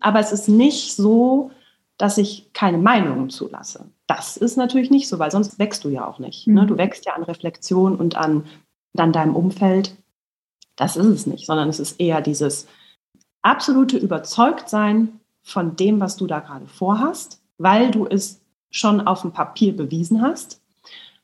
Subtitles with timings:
[0.00, 1.50] Aber es ist nicht so,
[1.98, 3.86] dass ich keine Meinungen zulasse.
[4.06, 6.46] Das ist natürlich nicht so, weil sonst wächst du ja auch nicht.
[6.46, 6.62] Ne?
[6.62, 6.66] Mhm.
[6.66, 8.44] Du wächst ja an Reflexion und an
[8.94, 9.94] dann deinem Umfeld.
[10.76, 12.66] Das ist es nicht, sondern es ist eher dieses
[13.42, 18.40] absolute Überzeugtsein von dem, was du da gerade vorhast, weil du es
[18.70, 20.62] schon auf dem Papier bewiesen hast.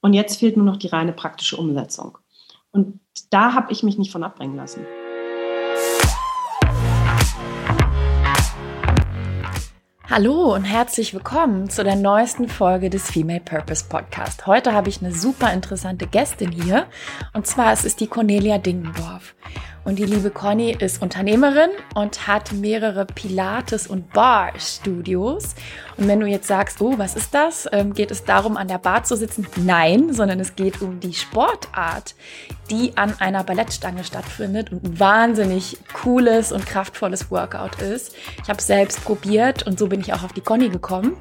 [0.01, 2.19] Und jetzt fehlt nur noch die reine praktische Umsetzung.
[2.71, 3.01] Und
[3.31, 4.85] da habe ich mich nicht von abbringen lassen.
[10.09, 14.47] Hallo und herzlich willkommen zu der neuesten Folge des Female Purpose Podcast.
[14.47, 16.87] Heute habe ich eine super interessante Gästin hier
[17.33, 19.35] und zwar es ist die Cornelia Dingendorf.
[19.87, 25.55] Und die liebe Conny ist Unternehmerin und hat mehrere Pilates- und Bar-Studios.
[25.97, 27.69] Und wenn du jetzt sagst, oh, was ist das?
[27.71, 29.47] Ähm, geht es darum, an der Bar zu sitzen?
[29.55, 32.17] Nein, sondern es geht um die Sportart,
[32.69, 38.17] die an einer Ballettstange stattfindet und ein wahnsinnig cooles und kraftvolles Workout ist.
[38.43, 41.17] Ich habe es selbst probiert und so bin ich auch auf die Conny gekommen.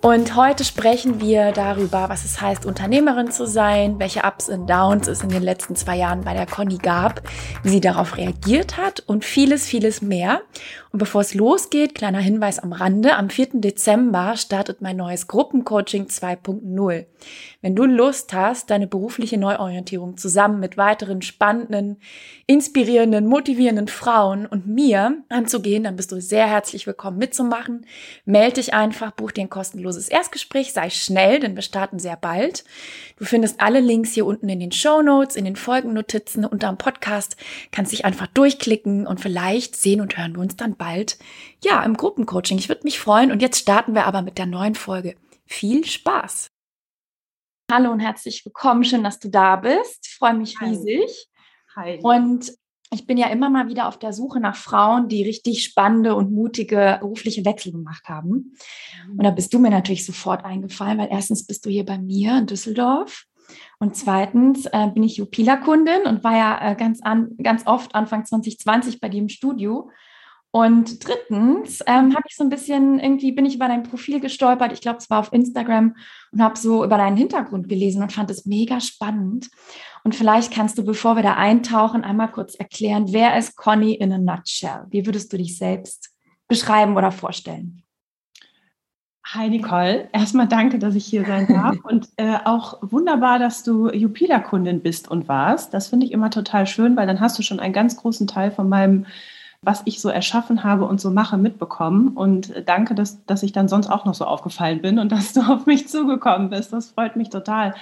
[0.00, 5.08] Und heute sprechen wir darüber, was es heißt, Unternehmerin zu sein, welche Ups und Downs
[5.08, 7.22] es in den letzten zwei Jahren bei der Conny gab,
[7.64, 10.42] wie sie darauf reagiert hat und vieles, vieles mehr.
[10.90, 13.48] Und bevor es losgeht, kleiner Hinweis am Rande, am 4.
[13.54, 17.06] Dezember startet mein neues Gruppencoaching 2.0.
[17.60, 21.98] Wenn du Lust hast, deine berufliche Neuorientierung zusammen mit weiteren spannenden,
[22.46, 27.84] inspirierenden, motivierenden Frauen und mir anzugehen, dann bist du sehr herzlich willkommen mitzumachen.
[28.24, 32.64] Meld dich einfach, buch dir ein kostenloses Erstgespräch, sei schnell, denn wir starten sehr bald.
[33.18, 36.78] Du findest alle Links hier unten in den Show Notes, in den Folgennotizen unter dem
[36.78, 37.36] Podcast,
[37.72, 40.87] kannst dich einfach durchklicken und vielleicht sehen und hören wir uns dann bald,
[41.62, 42.58] ja, im Gruppencoaching.
[42.58, 43.30] Ich würde mich freuen.
[43.30, 45.16] Und jetzt starten wir aber mit der neuen Folge.
[45.46, 46.48] Viel Spaß!
[47.70, 48.84] Hallo und herzlich willkommen.
[48.84, 50.06] Schön, dass du da bist.
[50.06, 50.70] Ich freue mich Hi.
[50.70, 51.28] riesig.
[51.76, 52.00] Hi.
[52.02, 52.52] Und
[52.90, 56.32] ich bin ja immer mal wieder auf der Suche nach Frauen, die richtig spannende und
[56.32, 58.56] mutige berufliche Wechsel gemacht haben.
[59.10, 62.38] Und da bist du mir natürlich sofort eingefallen, weil erstens bist du hier bei mir
[62.38, 63.26] in Düsseldorf
[63.78, 68.24] und zweitens äh, bin ich Jupila-Kundin und war ja äh, ganz, an, ganz oft Anfang
[68.24, 69.90] 2020 bei dir im Studio
[70.50, 74.72] und drittens ähm, habe ich so ein bisschen, irgendwie bin ich über dein Profil gestolpert,
[74.72, 75.94] ich glaube, es war auf Instagram
[76.32, 79.50] und habe so über deinen Hintergrund gelesen und fand es mega spannend.
[80.04, 84.12] Und vielleicht kannst du, bevor wir da eintauchen, einmal kurz erklären, wer ist Conny in
[84.12, 84.86] a nutshell?
[84.88, 86.14] Wie würdest du dich selbst
[86.48, 87.82] beschreiben oder vorstellen?
[89.26, 93.90] Hi Nicole, erstmal danke, dass ich hier sein darf und äh, auch wunderbar, dass du
[93.90, 95.74] Jupila-Kundin bist und warst.
[95.74, 98.50] Das finde ich immer total schön, weil dann hast du schon einen ganz großen Teil
[98.50, 99.04] von meinem
[99.62, 102.16] was ich so erschaffen habe und so mache, mitbekommen.
[102.16, 105.40] Und danke, dass, dass ich dann sonst auch noch so aufgefallen bin und dass du
[105.40, 106.72] auf mich zugekommen bist.
[106.72, 107.74] Das freut mich total.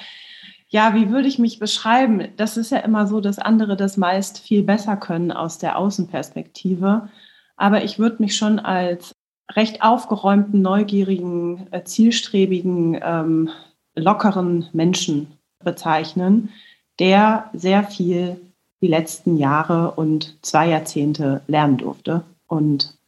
[0.68, 2.28] Ja, wie würde ich mich beschreiben?
[2.36, 7.08] Das ist ja immer so, dass andere das meist viel besser können aus der Außenperspektive.
[7.56, 9.12] Aber ich würde mich schon als
[9.54, 13.50] recht aufgeräumten, neugierigen, äh, zielstrebigen, ähm,
[13.94, 16.50] lockeren Menschen bezeichnen,
[16.98, 18.40] der sehr viel
[18.82, 22.98] die letzten Jahre und zwei Jahrzehnte lernen durfte und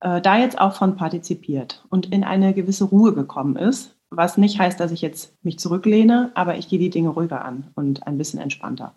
[0.00, 4.58] äh, da jetzt auch von partizipiert und in eine gewisse Ruhe gekommen ist, was nicht
[4.58, 8.18] heißt, dass ich jetzt mich zurücklehne, aber ich gehe die Dinge ruhiger an und ein
[8.18, 8.94] bisschen entspannter.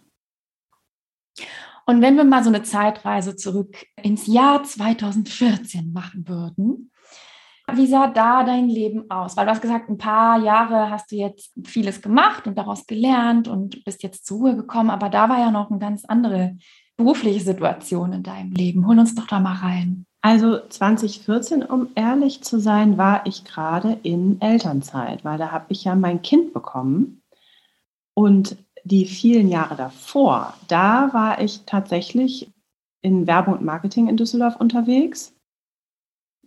[1.86, 6.92] Und wenn wir mal so eine Zeitreise zurück ins Jahr 2014 machen würden,
[7.72, 9.38] wie sah da dein Leben aus?
[9.38, 13.48] Weil du hast gesagt, ein paar Jahre hast du jetzt vieles gemacht und daraus gelernt
[13.48, 16.58] und bist jetzt zur Ruhe gekommen, aber da war ja noch eine ganz andere
[16.98, 18.86] berufliche Situation in deinem Leben.
[18.88, 20.06] Hol uns doch da mal rein.
[20.22, 25.84] Also 2014, um ehrlich zu sein, war ich gerade in Elternzeit, weil da habe ich
[25.84, 27.22] ja mein Kind bekommen.
[28.14, 32.52] Und die vielen Jahre davor, da war ich tatsächlich
[33.02, 35.34] in Werbung und Marketing in Düsseldorf unterwegs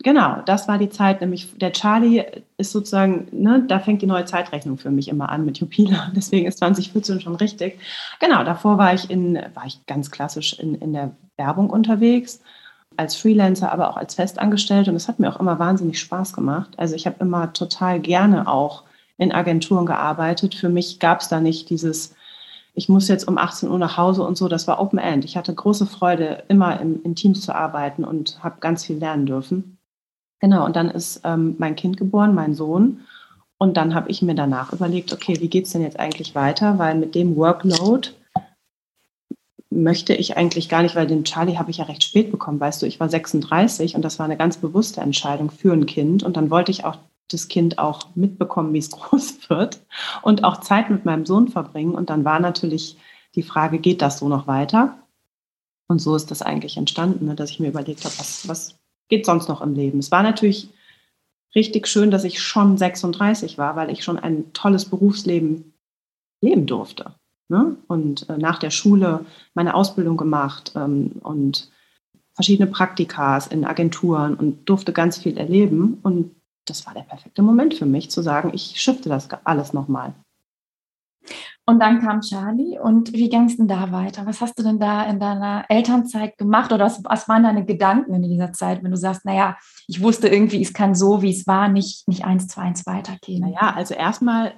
[0.02, 2.22] Genau, das war die Zeit, nämlich der Charlie
[2.58, 6.12] ist sozusagen, ne, da fängt die neue Zeitrechnung für mich immer an mit Jupila.
[6.14, 7.78] Deswegen ist 2014 schon richtig.
[8.20, 12.40] Genau, davor war ich in, war ich ganz klassisch in, in der Werbung unterwegs,
[12.96, 14.90] als Freelancer, aber auch als Festangestellte.
[14.90, 16.70] Und es hat mir auch immer wahnsinnig Spaß gemacht.
[16.76, 18.84] Also ich habe immer total gerne auch
[19.18, 20.54] in Agenturen gearbeitet.
[20.54, 22.14] Für mich gab es da nicht dieses,
[22.74, 24.48] ich muss jetzt um 18 Uhr nach Hause und so.
[24.48, 25.24] Das war Open End.
[25.24, 29.26] Ich hatte große Freude, immer im, in Teams zu arbeiten und habe ganz viel lernen
[29.26, 29.75] dürfen.
[30.40, 33.00] Genau, und dann ist ähm, mein Kind geboren, mein Sohn.
[33.58, 36.78] Und dann habe ich mir danach überlegt, okay, wie geht es denn jetzt eigentlich weiter?
[36.78, 38.10] Weil mit dem Workload
[39.70, 42.82] möchte ich eigentlich gar nicht, weil den Charlie habe ich ja recht spät bekommen, weißt
[42.82, 46.22] du, ich war 36 und das war eine ganz bewusste Entscheidung für ein Kind.
[46.22, 46.98] Und dann wollte ich auch
[47.28, 49.80] das Kind auch mitbekommen, wie es groß wird
[50.22, 51.94] und auch Zeit mit meinem Sohn verbringen.
[51.94, 52.98] Und dann war natürlich
[53.34, 54.98] die Frage, geht das so noch weiter?
[55.88, 59.26] Und so ist das eigentlich entstanden, ne, dass ich mir überlegt habe, was, was geht
[59.26, 59.98] sonst noch im Leben?
[59.98, 60.68] Es war natürlich
[61.54, 65.74] richtig schön, dass ich schon 36 war, weil ich schon ein tolles Berufsleben
[66.40, 67.14] leben durfte.
[67.48, 67.76] Ne?
[67.86, 69.24] Und äh, nach der Schule
[69.54, 71.70] meine Ausbildung gemacht ähm, und
[72.34, 75.98] verschiedene Praktikas in Agenturen und durfte ganz viel erleben.
[76.02, 76.34] Und
[76.66, 80.14] das war der perfekte Moment für mich, zu sagen, ich shifte das alles nochmal.
[81.68, 82.78] Und dann kam Charlie.
[82.78, 84.24] Und wie ging es denn da weiter?
[84.24, 86.72] Was hast du denn da in deiner Elternzeit gemacht?
[86.72, 89.56] Oder was, was, waren deine Gedanken in dieser Zeit, wenn du sagst, naja,
[89.88, 93.40] ich wusste irgendwie, es kann so, wie es war, nicht, nicht eins zu eins weitergehen?
[93.40, 94.52] Naja, also erstmal,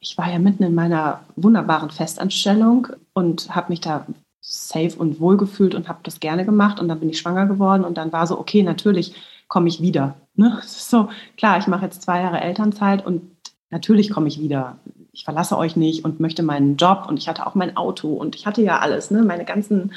[0.00, 4.04] ich war ja mitten in meiner wunderbaren Festanstellung und habe mich da
[4.40, 6.80] safe und wohl gefühlt und habe das gerne gemacht.
[6.80, 9.14] Und dann bin ich schwanger geworden und dann war so, okay, natürlich
[9.46, 10.16] komme ich wieder.
[10.34, 10.60] Ne?
[10.66, 13.22] so, klar, ich mache jetzt zwei Jahre Elternzeit und
[13.70, 14.78] natürlich komme ich wieder.
[15.12, 18.36] Ich verlasse euch nicht und möchte meinen Job und ich hatte auch mein Auto und
[18.36, 19.22] ich hatte ja alles, ne?
[19.22, 19.92] meine ganzen,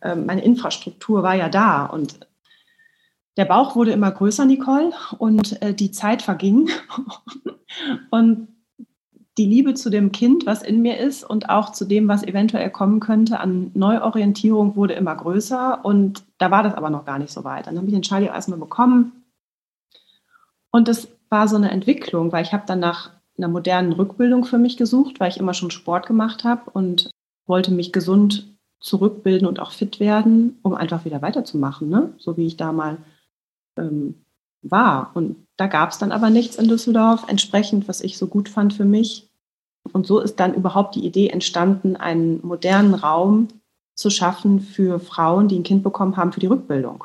[0.00, 2.20] äh, meine Infrastruktur war ja da und
[3.38, 6.70] der Bauch wurde immer größer, Nicole, und äh, die Zeit verging.
[8.10, 8.48] und
[9.38, 12.70] die Liebe zu dem Kind, was in mir ist und auch zu dem, was eventuell
[12.70, 15.84] kommen könnte an Neuorientierung, wurde immer größer.
[15.84, 17.68] Und da war das aber noch gar nicht so weit.
[17.68, 19.24] Dann habe ich den Charlie erstmal bekommen.
[20.72, 24.58] Und das war so eine Entwicklung, weil ich habe dann nach einer modernen Rückbildung für
[24.58, 27.10] mich gesucht, weil ich immer schon Sport gemacht habe und
[27.46, 28.46] wollte mich gesund
[28.80, 32.12] zurückbilden und auch fit werden, um einfach wieder weiterzumachen, ne?
[32.18, 32.98] so wie ich da mal
[33.76, 34.14] ähm,
[34.62, 35.10] war.
[35.14, 38.74] Und da gab es dann aber nichts in Düsseldorf, entsprechend, was ich so gut fand
[38.74, 39.28] für mich.
[39.92, 43.48] Und so ist dann überhaupt die Idee entstanden, einen modernen Raum
[43.94, 47.04] zu schaffen für Frauen, die ein Kind bekommen haben, für die Rückbildung.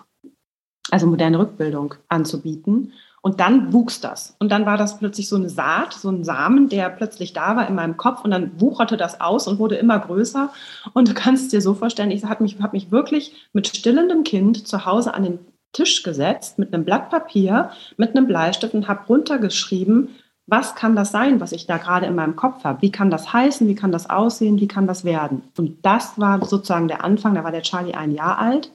[0.92, 2.92] Also moderne Rückbildung anzubieten.
[3.26, 4.36] Und dann wuchs das.
[4.40, 7.70] Und dann war das plötzlich so eine Saat, so ein Samen, der plötzlich da war
[7.70, 8.22] in meinem Kopf.
[8.26, 10.52] Und dann wucherte das aus und wurde immer größer.
[10.92, 14.68] Und du kannst dir so vorstellen, ich habe mich, hab mich wirklich mit stillendem Kind
[14.68, 15.40] zu Hause an den
[15.72, 20.10] Tisch gesetzt, mit einem Blatt Papier, mit einem Bleistift und habe runtergeschrieben,
[20.46, 22.82] was kann das sein, was ich da gerade in meinem Kopf habe?
[22.82, 23.66] Wie kann das heißen?
[23.70, 24.60] Wie kann das aussehen?
[24.60, 25.44] Wie kann das werden?
[25.58, 27.36] Und das war sozusagen der Anfang.
[27.36, 28.72] Da war der Charlie ein Jahr alt.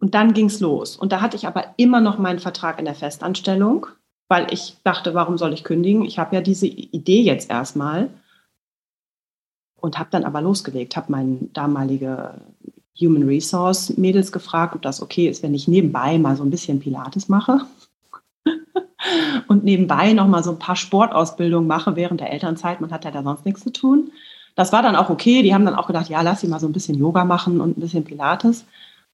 [0.00, 0.96] Und dann ging es los.
[0.96, 3.86] Und da hatte ich aber immer noch meinen Vertrag in der Festanstellung,
[4.28, 6.04] weil ich dachte, warum soll ich kündigen?
[6.04, 8.10] Ich habe ja diese Idee jetzt erstmal.
[9.80, 12.34] Und habe dann aber losgelegt, habe meine damalige
[13.00, 16.80] Human Resource Mädels gefragt, ob das okay ist, wenn ich nebenbei mal so ein bisschen
[16.80, 17.60] Pilates mache
[19.48, 22.80] und nebenbei noch mal so ein paar Sportausbildungen mache während der Elternzeit.
[22.80, 24.10] Man hat ja da sonst nichts zu tun.
[24.56, 25.42] Das war dann auch okay.
[25.42, 27.78] Die haben dann auch gedacht, ja, lass sie mal so ein bisschen Yoga machen und
[27.78, 28.64] ein bisschen Pilates.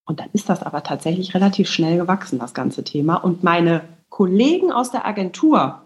[0.04, 3.16] Und dann ist das aber tatsächlich relativ schnell gewachsen, das ganze Thema.
[3.16, 5.80] Und meine Kollegen aus der Agentur,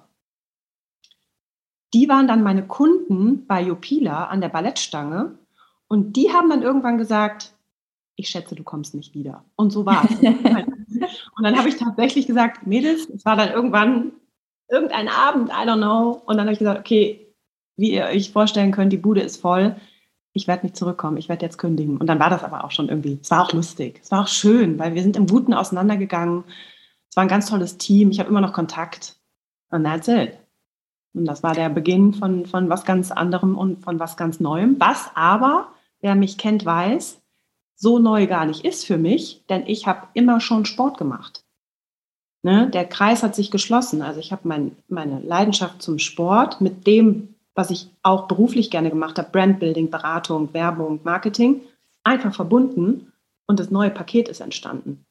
[1.95, 5.39] die waren dann meine Kunden bei Jopila an der Ballettstange.
[5.87, 7.55] Und die haben dann irgendwann gesagt,
[8.17, 9.45] ich schätze, du kommst nicht wieder.
[9.55, 10.19] Und so war es.
[10.21, 14.13] und dann habe ich tatsächlich gesagt, Mädels, es war dann irgendwann
[14.69, 16.21] irgendein Abend, I don't know.
[16.27, 17.35] Und dann habe ich gesagt, okay,
[17.77, 19.77] wie ihr euch vorstellen könnt, die Bude ist voll.
[20.33, 21.97] Ich werde nicht zurückkommen, ich werde jetzt kündigen.
[21.97, 24.29] Und dann war das aber auch schon irgendwie, es war auch lustig, es war auch
[24.29, 26.45] schön, weil wir sind im Guten auseinandergegangen.
[27.11, 29.17] Es war ein ganz tolles Team, ich habe immer noch Kontakt.
[29.71, 30.39] Und that's it.
[31.15, 34.77] Und das war der Beginn von, von was ganz anderem und von was ganz Neuem.
[34.79, 35.69] Was aber,
[36.01, 37.21] wer mich kennt, weiß,
[37.75, 41.45] so neu gar nicht ist für mich, denn ich habe immer schon Sport gemacht.
[42.43, 42.69] Ne?
[42.71, 44.03] Der Kreis hat sich geschlossen.
[44.03, 48.89] Also ich habe mein, meine Leidenschaft zum Sport mit dem, was ich auch beruflich gerne
[48.89, 51.63] gemacht habe, Brandbuilding, Beratung, Werbung, Marketing,
[52.05, 53.13] einfach verbunden
[53.49, 55.05] und das neue Paket ist entstanden.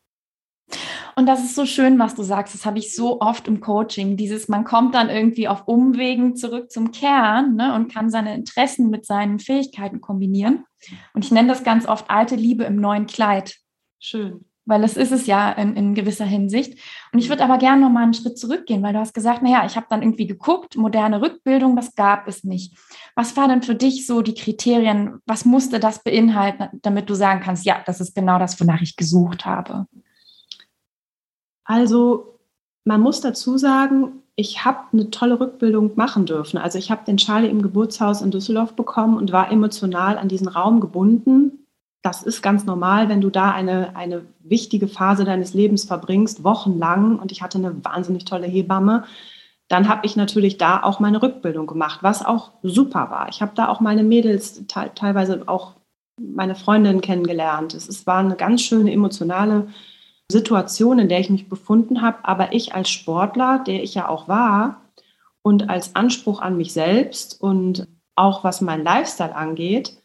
[1.17, 2.53] Und das ist so schön, was du sagst.
[2.53, 4.15] Das habe ich so oft im Coaching.
[4.15, 8.89] Dieses, man kommt dann irgendwie auf Umwegen zurück zum Kern ne, und kann seine Interessen
[8.89, 10.63] mit seinen Fähigkeiten kombinieren.
[11.13, 13.57] Und ich nenne das ganz oft alte Liebe im neuen Kleid.
[13.99, 14.45] Schön.
[14.67, 16.77] Weil das ist es ja in, in gewisser Hinsicht.
[17.13, 19.65] Und ich würde aber gerne noch mal einen Schritt zurückgehen, weil du hast gesagt, naja,
[19.65, 22.77] ich habe dann irgendwie geguckt, moderne Rückbildung, das gab es nicht.
[23.15, 25.21] Was war denn für dich so die Kriterien?
[25.25, 28.97] Was musste das beinhalten, damit du sagen kannst, ja, das ist genau das, wonach ich
[28.97, 29.87] gesucht habe?
[31.63, 32.39] Also
[32.83, 36.57] man muss dazu sagen, ich habe eine tolle Rückbildung machen dürfen.
[36.57, 40.47] Also ich habe den Charlie im Geburtshaus in Düsseldorf bekommen und war emotional an diesen
[40.47, 41.66] Raum gebunden.
[42.01, 47.19] Das ist ganz normal, wenn du da eine, eine wichtige Phase deines Lebens verbringst, wochenlang.
[47.19, 49.03] Und ich hatte eine wahnsinnig tolle Hebamme.
[49.67, 53.27] Dann habe ich natürlich da auch meine Rückbildung gemacht, was auch super war.
[53.29, 55.73] Ich habe da auch meine Mädels, te teilweise auch
[56.19, 57.73] meine Freundinnen kennengelernt.
[57.73, 59.67] Es, es war eine ganz schöne emotionale
[60.31, 64.27] Situation, in der ich mich befunden habe, aber ich als Sportler, der ich ja auch
[64.27, 64.81] war,
[65.47, 69.97] und als Anspruch an mich selbst und auch was mein Lifestyle angeht,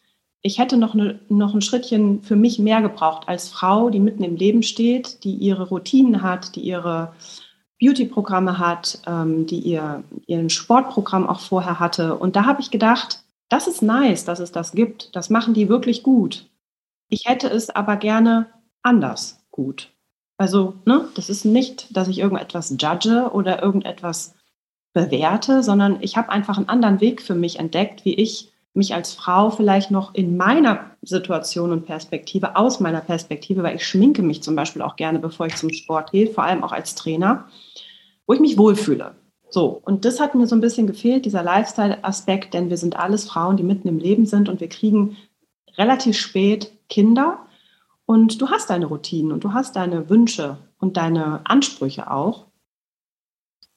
[0.43, 4.25] ich hätte noch, eine, noch ein Schrittchen für mich mehr gebraucht als Frau, die mitten
[4.25, 7.15] im Leben steht, die ihre Routinen hat, die ihre
[7.81, 12.17] Beauty-Programme hat, ähm, die ihr ihren Sportprogramm auch vorher hatte.
[12.17, 15.15] Und da habe ich gedacht, das ist nice, dass es das gibt.
[15.15, 16.49] Das machen die wirklich gut.
[17.09, 18.47] Ich hätte es aber gerne
[18.83, 19.91] anders gut.
[20.39, 24.35] Also, ne, das ist nicht, dass ich irgendetwas judge oder irgendetwas
[24.93, 29.13] bewerte, sondern ich habe einfach einen anderen Weg für mich entdeckt, wie ich mich als
[29.13, 34.43] Frau vielleicht noch in meiner Situation und Perspektive, aus meiner Perspektive, weil ich schminke mich
[34.43, 37.49] zum Beispiel auch gerne, bevor ich zum Sport gehe, vor allem auch als Trainer,
[38.27, 39.15] wo ich mich wohlfühle.
[39.51, 43.27] So, und das hat mir so ein bisschen gefehlt, dieser Lifestyle-Aspekt, denn wir sind alles
[43.27, 45.19] Frauen, die mitten im Leben sind und wir kriegen
[45.77, 47.39] relativ spät Kinder
[48.07, 52.47] und du hast deine Routinen und du hast deine Wünsche und deine Ansprüche auch.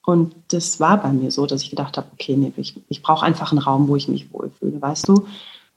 [0.06, 3.26] Und das war bei mir so, dass ich gedacht habe, okay, nee, ich, ich brauche
[3.26, 5.26] einfach einen Raum, wo ich mich wohlfühle, weißt du?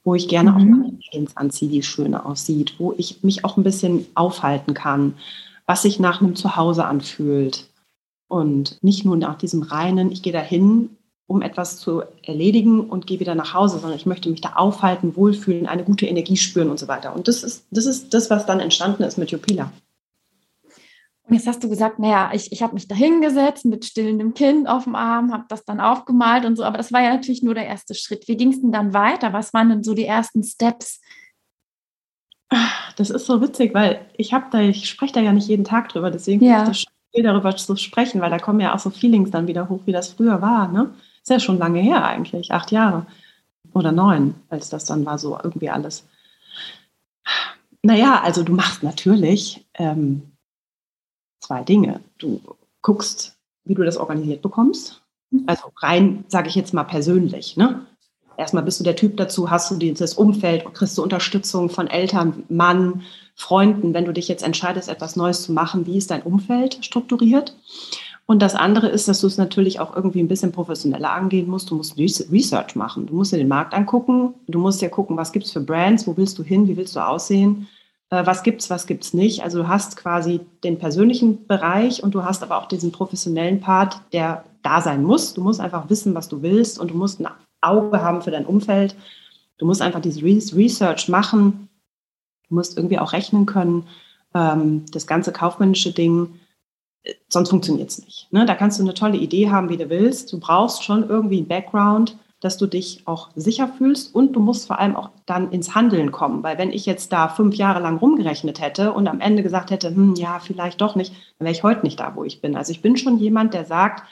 [0.05, 0.57] Wo ich gerne mhm.
[0.57, 5.15] auch meine Jeans anziehe, die schön aussieht, wo ich mich auch ein bisschen aufhalten kann,
[5.67, 7.69] was sich nach einem Zuhause anfühlt.
[8.29, 10.91] Und nicht nur nach diesem reinen, ich gehe dahin,
[11.27, 15.17] um etwas zu erledigen und gehe wieder nach Hause, sondern ich möchte mich da aufhalten,
[15.17, 17.15] wohlfühlen, eine gute Energie spüren und so weiter.
[17.15, 19.71] Und das ist das, ist das was dann entstanden ist mit Jupila.
[21.29, 24.67] Und jetzt hast du gesagt, naja, ich, ich habe mich da hingesetzt mit stillendem Kind
[24.67, 27.55] auf dem Arm, habe das dann aufgemalt und so, aber das war ja natürlich nur
[27.55, 28.27] der erste Schritt.
[28.29, 29.35] Wie ging es denn dann weiter?
[29.35, 31.03] Was waren denn so die ersten Steps?
[32.97, 35.91] Das ist so witzig, weil ich habe da, ich spreche da ja nicht jeden Tag
[35.91, 36.63] drüber, deswegen ja.
[36.63, 39.69] ist das schön, darüber zu sprechen, weil da kommen ja auch so Feelings dann wieder
[39.69, 40.69] hoch, wie das früher war.
[40.69, 40.95] Ne?
[41.21, 43.07] Ist ja schon lange her eigentlich, acht Jahre
[43.75, 46.09] oder neun, als das dann war so irgendwie alles.
[47.83, 50.23] Naja, also du machst natürlich ähm,
[51.49, 52.01] zwei Dinge.
[52.19, 52.41] Du
[52.83, 55.03] guckst, wie du das organisiert bekommst.
[55.31, 55.45] Mhm.
[55.47, 57.57] Also rein, sage ich jetzt mal persönlich.
[57.57, 57.87] Ne?
[58.37, 62.45] Erstmal bist du der Typ dazu, hast du dieses Umfeld, kriegst du Unterstützung von Eltern,
[62.49, 63.03] Mann,
[63.35, 67.57] Freunden, wenn du dich jetzt entscheidest, etwas Neues zu machen, wie ist dein Umfeld strukturiert?
[68.27, 71.71] Und das andere ist, dass du es natürlich auch irgendwie ein bisschen professioneller angehen musst.
[71.71, 73.07] Du musst Research machen.
[73.07, 74.35] Du musst dir den Markt angucken.
[74.47, 76.95] Du musst dir gucken, was gibt es für Brands, wo willst du hin, wie willst
[76.95, 77.69] du aussehen
[78.11, 79.43] was gibt's, was gibt's nicht.
[79.43, 84.01] Also du hast quasi den persönlichen Bereich und du hast aber auch diesen professionellen Part,
[84.13, 85.35] der da sein muss.
[85.35, 87.29] Du musst einfach wissen, was du willst und du musst ein
[87.61, 88.97] Auge haben für dein Umfeld.
[89.59, 91.69] Du musst einfach diese Research machen.
[92.49, 93.87] Du musst irgendwie auch rechnen können.
[94.35, 96.41] Ähm, das ganze kaufmännische Ding,
[97.03, 98.33] äh, sonst funktioniert es nicht.
[98.33, 98.47] Ne?
[98.47, 100.33] Da kannst du eine tolle Idee haben, wie du willst.
[100.33, 104.67] Du brauchst schon irgendwie einen Background dass du dich auch sicher fühlst und du musst
[104.67, 107.99] vor allem auch dann ins Handeln kommen, weil wenn ich jetzt da fünf Jahre lang
[107.99, 111.63] rumgerechnet hätte und am Ende gesagt hätte, hm, ja, vielleicht doch nicht, dann wäre ich
[111.63, 112.57] heute nicht da, wo ich bin.
[112.57, 114.05] Also ich bin schon jemand, der sagt,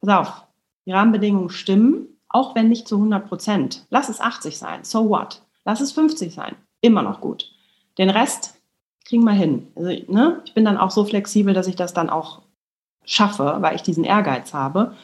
[0.00, 0.44] pass auf,
[0.86, 3.86] die Rahmenbedingungen stimmen, auch wenn nicht zu 100 Prozent.
[3.90, 5.42] Lass es 80 sein, so what?
[5.64, 7.50] Lass es 50 sein, immer noch gut.
[7.98, 8.60] Den Rest
[9.04, 9.68] kriegen wir hin.
[9.74, 10.40] Also, ne?
[10.44, 12.42] Ich bin dann auch so flexibel, dass ich das dann auch
[13.04, 14.94] schaffe, weil ich diesen Ehrgeiz habe.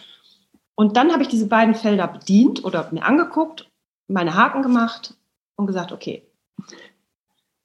[0.76, 3.68] Und dann habe ich diese beiden Felder bedient oder mir angeguckt,
[4.09, 5.14] meine Haken gemacht
[5.56, 6.23] und gesagt, okay,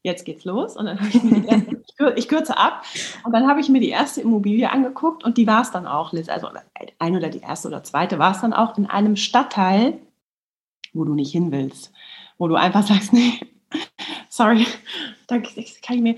[0.02, 0.76] jetzt geht's los.
[0.76, 2.84] Und dann habe ich mir die erste, ich kürze ab,
[3.24, 6.14] und dann habe ich mir die erste Immobilie angeguckt und die war es dann auch,
[6.14, 6.30] Liz.
[6.30, 6.50] Also
[7.00, 10.00] ein oder die erste oder zweite war es dann auch in einem Stadtteil,
[10.94, 11.92] wo du nicht hin willst,
[12.38, 13.40] wo du einfach sagst, nee,
[14.30, 14.66] sorry,
[15.28, 16.16] da kann ich mir,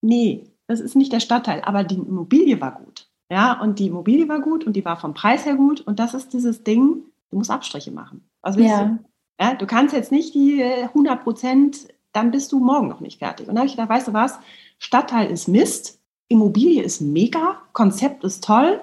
[0.00, 3.03] nee, das ist nicht der Stadtteil, aber die Immobilie war gut.
[3.30, 5.80] Ja, und die Immobilie war gut und die war vom Preis her gut.
[5.80, 8.28] Und das ist dieses Ding, du musst Abstriche machen.
[8.42, 8.84] Was willst ja.
[8.84, 8.98] du?
[9.40, 13.48] Ja, du kannst jetzt nicht die 100 Prozent, dann bist du morgen noch nicht fertig.
[13.48, 14.38] Und dann habe ich gedacht, weißt du was,
[14.78, 18.80] Stadtteil ist Mist, Immobilie ist mega, Konzept ist toll,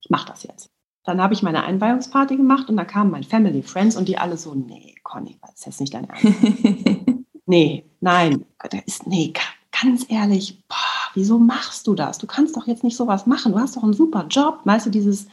[0.00, 0.70] ich mache das jetzt.
[1.04, 4.36] Dann habe ich meine Einweihungsparty gemacht und da kamen meine Family, Friends und die alle
[4.36, 6.24] so, nee, Conny, das ist jetzt nicht dein Ernst.
[7.46, 9.32] nee, nein, da ist, nee,
[9.80, 10.76] ganz ehrlich, boah,
[11.14, 12.18] wieso machst du das?
[12.18, 13.52] Du kannst doch jetzt nicht sowas machen.
[13.52, 14.60] Du hast doch einen super Job.
[14.64, 15.26] Weißt du, dieses,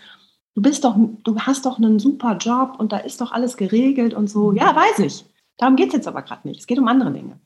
[0.55, 4.13] du bist doch, du hast doch einen super Job und da ist doch alles geregelt
[4.13, 4.51] und so.
[4.51, 5.25] Ja, weiß ich.
[5.57, 6.61] Darum geht es jetzt aber gerade nicht.
[6.61, 7.39] Es geht um andere Dinge.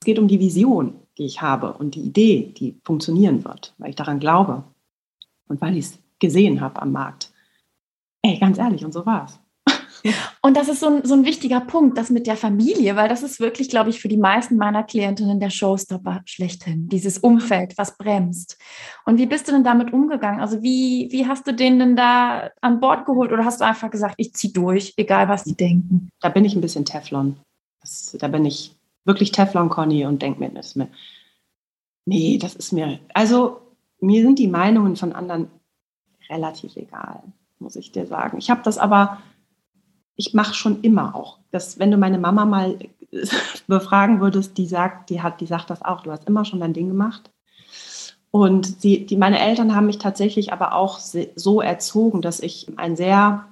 [0.00, 3.90] Es geht um die Vision, die ich habe und die Idee, die funktionieren wird, weil
[3.90, 4.64] ich daran glaube
[5.48, 7.32] und weil ich es gesehen habe am Markt.
[8.22, 9.38] Ey, ganz ehrlich, und so war es.
[10.42, 13.22] Und das ist so ein, so ein wichtiger Punkt, das mit der Familie, weil das
[13.22, 16.88] ist wirklich, glaube ich, für die meisten meiner Klientinnen der Showstopper schlechthin.
[16.88, 18.58] Dieses Umfeld, was bremst.
[19.06, 20.40] Und wie bist du denn damit umgegangen?
[20.40, 23.90] Also wie, wie hast du den denn da an Bord geholt oder hast du einfach
[23.90, 26.10] gesagt, ich ziehe durch, egal was die denken?
[26.20, 27.36] Da bin ich ein bisschen Teflon.
[27.80, 30.88] Das, da bin ich wirklich Teflon, Conny, und denke mir, das mir,
[32.04, 33.60] nee, das ist mir, also
[34.00, 35.48] mir sind die Meinungen von anderen
[36.28, 37.22] relativ egal,
[37.58, 38.38] muss ich dir sagen.
[38.38, 39.22] Ich habe das aber
[40.16, 41.38] ich mache schon immer auch.
[41.50, 42.78] Dass, wenn du meine Mama mal
[43.66, 46.02] befragen würdest, die sagt, die hat, die sagt das auch.
[46.02, 47.30] Du hast immer schon dein Ding gemacht.
[48.30, 52.96] Und sie, die, meine Eltern haben mich tatsächlich aber auch so erzogen, dass ich ein
[52.96, 53.46] sehr,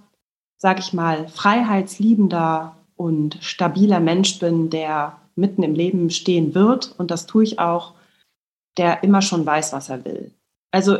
[0.56, 6.94] sag ich mal, freiheitsliebender und stabiler Mensch bin, der mitten im Leben stehen wird.
[6.98, 7.94] Und das tue ich auch,
[8.76, 10.32] der immer schon weiß, was er will.
[10.72, 10.98] Also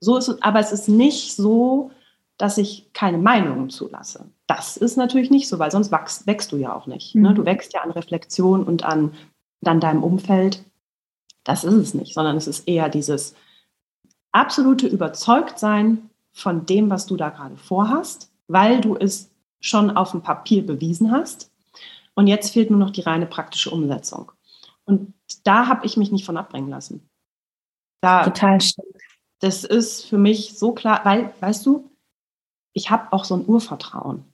[0.00, 1.92] so ist es, aber es ist nicht so,
[2.42, 4.28] dass ich keine Meinungen zulasse.
[4.48, 7.14] Das ist natürlich nicht so, weil sonst wachst, wächst du ja auch nicht.
[7.14, 7.30] Ne?
[7.30, 7.34] Mhm.
[7.36, 9.14] Du wächst ja an Reflexion und an,
[9.64, 10.64] an deinem Umfeld.
[11.44, 13.36] Das ist es nicht, sondern es ist eher dieses
[14.32, 19.30] absolute Überzeugtsein von dem, was du da gerade vorhast, weil du es
[19.60, 21.52] schon auf dem Papier bewiesen hast.
[22.16, 24.32] Und jetzt fehlt nur noch die reine praktische Umsetzung.
[24.84, 27.08] Und da habe ich mich nicht von abbringen lassen.
[28.00, 28.96] Da, Total stimmt.
[29.38, 31.91] Das ist für mich so klar, weil, weißt du,
[32.72, 34.24] ich habe auch so ein Urvertrauen.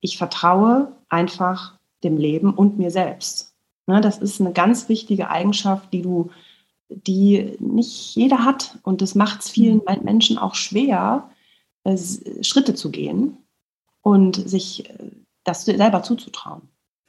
[0.00, 3.54] Ich vertraue einfach dem Leben und mir selbst.
[3.86, 6.30] Ne, das ist eine ganz wichtige Eigenschaft, die du,
[6.88, 8.78] die nicht jeder hat.
[8.82, 10.04] Und das macht es vielen mhm.
[10.04, 11.30] Menschen auch schwer,
[11.84, 11.96] äh,
[12.42, 13.36] Schritte zu gehen
[14.02, 15.10] und sich äh,
[15.44, 16.62] das selber zuzutrauen.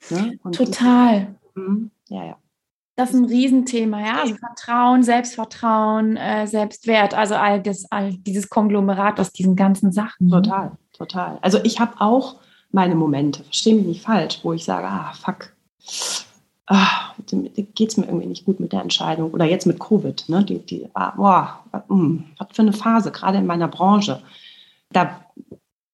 [0.09, 0.39] Ne?
[0.51, 1.35] Total.
[1.53, 2.37] Das, mhm, ja, ja.
[2.95, 4.21] Das ist ein Riesenthema, ja.
[4.21, 10.29] Also Vertrauen, Selbstvertrauen, äh, Selbstwert, also all das, all dieses Konglomerat aus diesen ganzen Sachen.
[10.29, 11.39] Total, total.
[11.41, 12.35] Also ich habe auch
[12.71, 15.55] meine Momente, verstehe mich nicht falsch, wo ich sage, ah, fuck,
[16.67, 17.13] ah,
[17.75, 19.31] geht es mir irgendwie nicht gut mit der Entscheidung.
[19.31, 20.43] Oder jetzt mit Covid, ne?
[20.43, 24.21] Die, die, ah, boah, hm, was für eine Phase, gerade in meiner Branche.
[24.91, 25.19] Da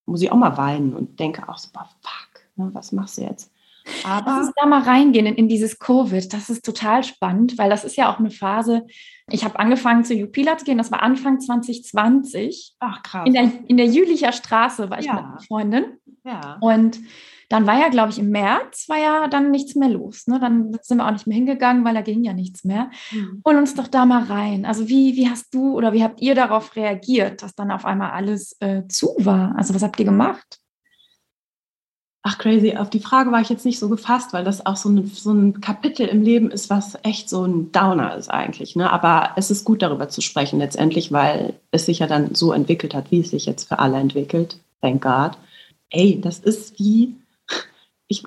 [0.05, 3.21] muss ich auch mal weinen und denke auch so, boah, fuck, ne, was machst du
[3.21, 3.51] jetzt?
[4.03, 6.31] Aber Lass uns da mal reingehen in, in, dieses Covid.
[6.33, 8.85] Das ist total spannend, weil das ist ja auch eine Phase.
[9.29, 12.75] Ich habe angefangen zu Jupila zu gehen, das war Anfang 2020.
[12.79, 13.23] Ach krass.
[13.25, 15.13] In der, in der Jülicher Straße war ich ja.
[15.13, 15.85] mit einer Freundin.
[16.23, 16.57] Ja.
[16.61, 16.99] Und
[17.49, 20.27] dann war ja, glaube ich, im März war ja dann nichts mehr los.
[20.27, 20.39] Ne?
[20.39, 22.91] Dann sind wir auch nicht mehr hingegangen, weil da ging ja nichts mehr.
[23.11, 23.41] Mhm.
[23.45, 24.65] Hol uns doch da mal rein.
[24.65, 28.11] Also wie, wie hast du oder wie habt ihr darauf reagiert, dass dann auf einmal
[28.11, 29.55] alles äh, zu war?
[29.57, 30.59] Also was habt ihr gemacht?
[32.31, 32.75] Ach, crazy.
[32.77, 35.31] Auf die Frage war ich jetzt nicht so gefasst, weil das auch so ein, so
[35.31, 38.75] ein Kapitel im Leben ist, was echt so ein Downer ist eigentlich.
[38.75, 38.91] Ne?
[38.91, 42.93] Aber es ist gut, darüber zu sprechen letztendlich, weil es sich ja dann so entwickelt
[42.93, 44.59] hat, wie es sich jetzt für alle entwickelt.
[44.79, 45.39] Thank God.
[45.89, 47.15] Ey, das ist wie,
[48.07, 48.23] ich,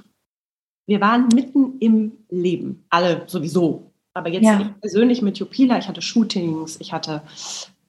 [0.88, 2.84] wir waren mitten im Leben.
[2.90, 3.92] Alle sowieso.
[4.14, 4.62] Aber jetzt ja.
[4.62, 7.22] ich persönlich mit Jupila, ich hatte Shootings, ich hatte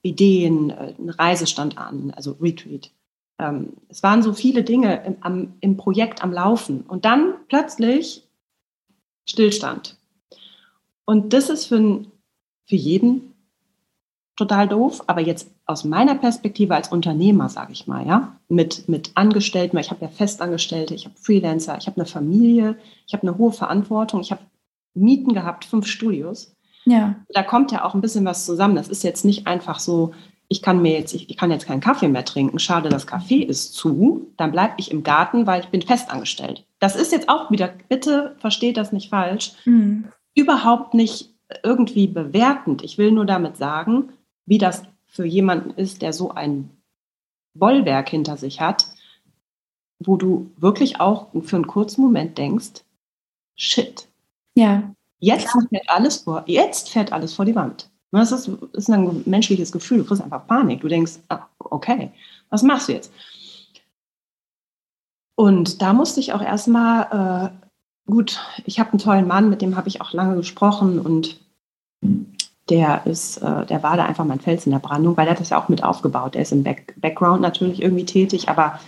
[0.03, 2.91] Ideen, äh, eine Reise stand an, also Retreat
[3.39, 8.27] ähm, es waren so viele Dinge im, am, im Projekt am Laufen und dann plötzlich
[9.25, 9.97] Stillstand.
[11.05, 12.05] Und das ist für,
[12.65, 13.33] für jeden
[14.35, 19.11] total doof, aber jetzt aus meiner Perspektive als Unternehmer, sage ich mal, ja, mit, mit
[19.15, 23.27] Angestellten, weil ich habe ja Festangestellte, ich habe Freelancer, ich habe eine Familie, ich habe
[23.27, 24.41] eine hohe Verantwortung, ich habe
[24.93, 26.55] Mieten gehabt, fünf Studios.
[26.85, 27.15] Ja.
[27.29, 28.75] Da kommt ja auch ein bisschen was zusammen.
[28.75, 30.13] Das ist jetzt nicht einfach so,
[30.53, 33.43] ich kann mir jetzt, ich, ich kann jetzt keinen Kaffee mehr trinken, schade, das Café
[33.43, 36.63] ist zu, dann bleibe ich im Garten, weil ich bin festangestellt.
[36.77, 40.09] Das ist jetzt auch wieder, bitte versteht das nicht falsch, mhm.
[40.35, 42.83] überhaupt nicht irgendwie bewertend.
[42.83, 44.09] Ich will nur damit sagen,
[44.45, 46.69] wie das für jemanden ist, der so ein
[47.55, 48.85] Bollwerk hinter sich hat,
[49.97, 52.83] wo du wirklich auch für einen kurzen Moment denkst,
[53.55, 54.07] shit.
[54.55, 54.93] Ja.
[55.17, 57.89] Jetzt fährt alles vor, jetzt fährt alles vor die Wand.
[58.19, 59.97] Das ist, ist ein menschliches Gefühl.
[59.97, 60.81] Du kriegst einfach Panik.
[60.81, 62.11] Du denkst, ah, okay,
[62.49, 63.11] was machst du jetzt?
[65.35, 67.51] Und da musste ich auch erstmal,
[68.07, 71.39] äh, gut, ich habe einen tollen Mann, mit dem habe ich auch lange gesprochen und
[72.69, 75.49] der ist, äh, der war da einfach mein Fels in der Brandung, weil er das
[75.49, 76.35] ja auch mit aufgebaut.
[76.35, 78.79] Er ist im Back Background natürlich irgendwie tätig, aber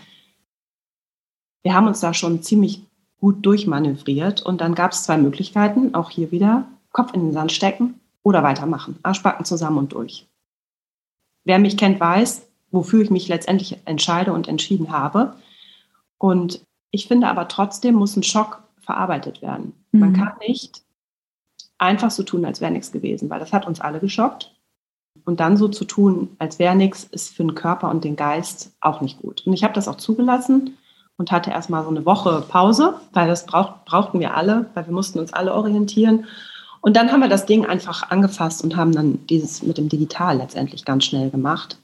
[1.63, 2.85] wir haben uns da schon ziemlich
[3.19, 7.51] gut durchmanövriert und dann gab es zwei Möglichkeiten, auch hier wieder Kopf in den Sand
[7.51, 8.97] stecken oder weitermachen.
[9.03, 10.27] Arschbacken zusammen und durch.
[11.45, 15.35] Wer mich kennt, weiß, wofür ich mich letztendlich entscheide und entschieden habe.
[16.17, 16.61] Und
[16.91, 19.73] ich finde aber trotzdem muss ein Schock verarbeitet werden.
[19.91, 19.99] Mhm.
[19.99, 20.81] Man kann nicht
[21.77, 24.51] einfach so tun, als wäre nichts gewesen, weil das hat uns alle geschockt.
[25.23, 28.75] Und dann so zu tun, als wäre nichts, ist für den Körper und den Geist
[28.81, 29.43] auch nicht gut.
[29.45, 30.77] Und ich habe das auch zugelassen
[31.17, 34.93] und hatte erstmal so eine Woche Pause, weil das brauch, brauchten wir alle, weil wir
[34.93, 36.25] mussten uns alle orientieren.
[36.85, 40.37] Und dann haben wir das Ding einfach angefasst und haben dann dieses mit dem Digital
[40.37, 41.79] letztendlich ganz schnell gemacht.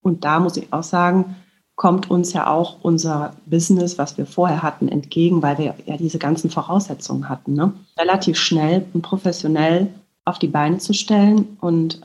[0.00, 1.36] Und da muss ich auch sagen,
[1.74, 6.18] kommt uns ja auch unser Business, was wir vorher hatten, entgegen, weil wir ja diese
[6.18, 7.74] ganzen Voraussetzungen hatten, ne?
[7.98, 9.92] relativ schnell und professionell
[10.24, 11.58] auf die Beine zu stellen.
[11.60, 12.00] Und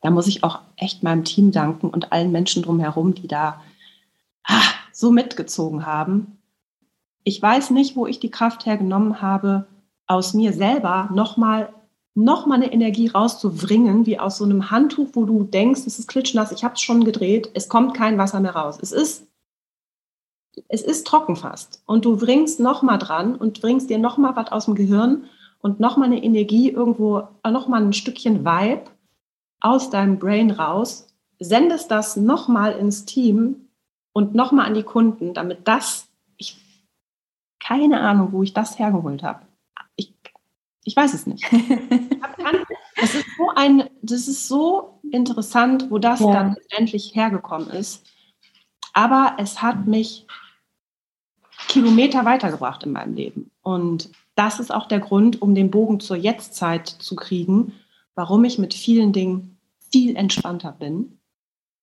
[0.00, 3.60] da muss ich auch echt meinem Team danken und allen Menschen drumherum, die da
[4.44, 6.38] ah, so mitgezogen haben.
[7.24, 9.66] ich weiß nicht, wo ich die Kraft hergenommen habe,
[10.06, 11.72] aus mir selber nochmal
[12.16, 16.08] noch mal eine Energie rauszubringen, wie aus so einem Handtuch, wo du denkst, es ist
[16.08, 18.78] klitschnass, ich habe es schon gedreht, es kommt kein Wasser mehr raus.
[18.80, 19.28] Es ist,
[20.68, 21.82] es ist trocken fast.
[21.84, 25.26] Und du bringst nochmal dran und bringst dir nochmal was aus dem Gehirn
[25.60, 28.84] und nochmal eine Energie irgendwo, nochmal ein Stückchen Vibe
[29.60, 33.68] aus deinem Brain raus, sendest das nochmal ins Team
[34.14, 36.56] und nochmal an die Kunden, damit das, ich
[37.60, 39.45] keine Ahnung, wo ich das hergeholt habe.
[40.86, 41.44] Ich, weiß es nicht.
[42.96, 46.32] das, ist so ein, das ist so interessant, wo das ja.
[46.32, 48.06] dann endlich hergekommen ist.
[48.92, 50.26] Aber es hat mich
[51.68, 53.50] Kilometer weitergebracht in meinem Leben.
[53.62, 57.72] Und das ist auch der Grund, um den Bogen zur Jetztzeit zu kriegen,
[58.14, 59.58] warum ich mit vielen Dingen
[59.90, 61.18] viel entspannter bin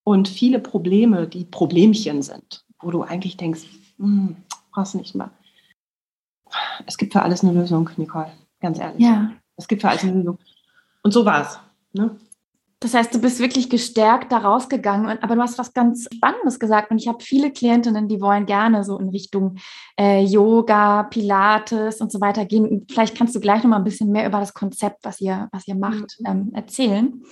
[0.03, 3.63] und viele Probleme, die Problemchen sind, wo du eigentlich denkst,
[3.97, 4.35] hm,
[4.71, 5.31] brauchst du nicht mal.
[6.85, 8.31] Es gibt für alles eine Lösung, Nicole,
[8.63, 9.01] ganz ehrlich.
[9.01, 9.31] Ja.
[9.55, 10.39] Es gibt für alles eine Lösung.
[11.03, 11.59] Und so war es.
[11.93, 12.15] Ne?
[12.79, 16.91] Das heißt, du bist wirklich gestärkt da rausgegangen, aber du hast was ganz Spannendes gesagt.
[16.91, 19.57] Und ich habe viele Klientinnen, die wollen gerne so in Richtung
[19.97, 22.85] äh, Yoga, Pilates und so weiter gehen.
[22.89, 25.67] Vielleicht kannst du gleich noch mal ein bisschen mehr über das Konzept, was ihr, was
[25.67, 26.25] ihr macht, mhm.
[26.25, 27.23] ähm, erzählen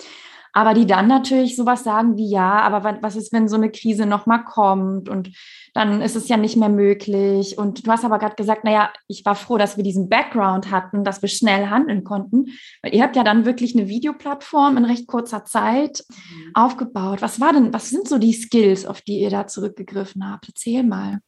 [0.52, 4.06] aber die dann natürlich sowas sagen wie, ja, aber was ist, wenn so eine Krise
[4.06, 5.30] nochmal kommt und
[5.74, 7.56] dann ist es ja nicht mehr möglich.
[7.56, 11.04] Und du hast aber gerade gesagt, naja, ich war froh, dass wir diesen Background hatten,
[11.04, 12.46] dass wir schnell handeln konnten,
[12.82, 16.50] weil ihr habt ja dann wirklich eine Videoplattform in recht kurzer Zeit mhm.
[16.54, 17.22] aufgebaut.
[17.22, 20.48] Was war denn, was sind so die Skills, auf die ihr da zurückgegriffen habt?
[20.48, 21.20] Erzähl mal.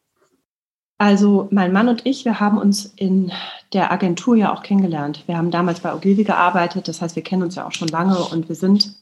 [0.99, 3.33] Also mein Mann und ich, wir haben uns in
[3.73, 5.25] der Agentur ja auch kennengelernt.
[5.27, 8.17] Wir haben damals bei Ogilvy gearbeitet, das heißt, wir kennen uns ja auch schon lange
[8.19, 8.95] und wir sind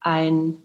[0.00, 0.56] ein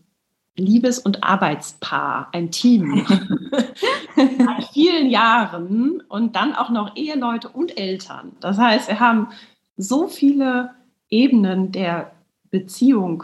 [0.55, 3.05] Liebes- und Arbeitspaar, ein Team
[4.15, 8.33] seit vielen Jahren und dann auch noch Eheleute und Eltern.
[8.41, 9.29] Das heißt, wir haben
[9.77, 10.71] so viele
[11.09, 12.11] Ebenen der
[12.49, 13.23] Beziehung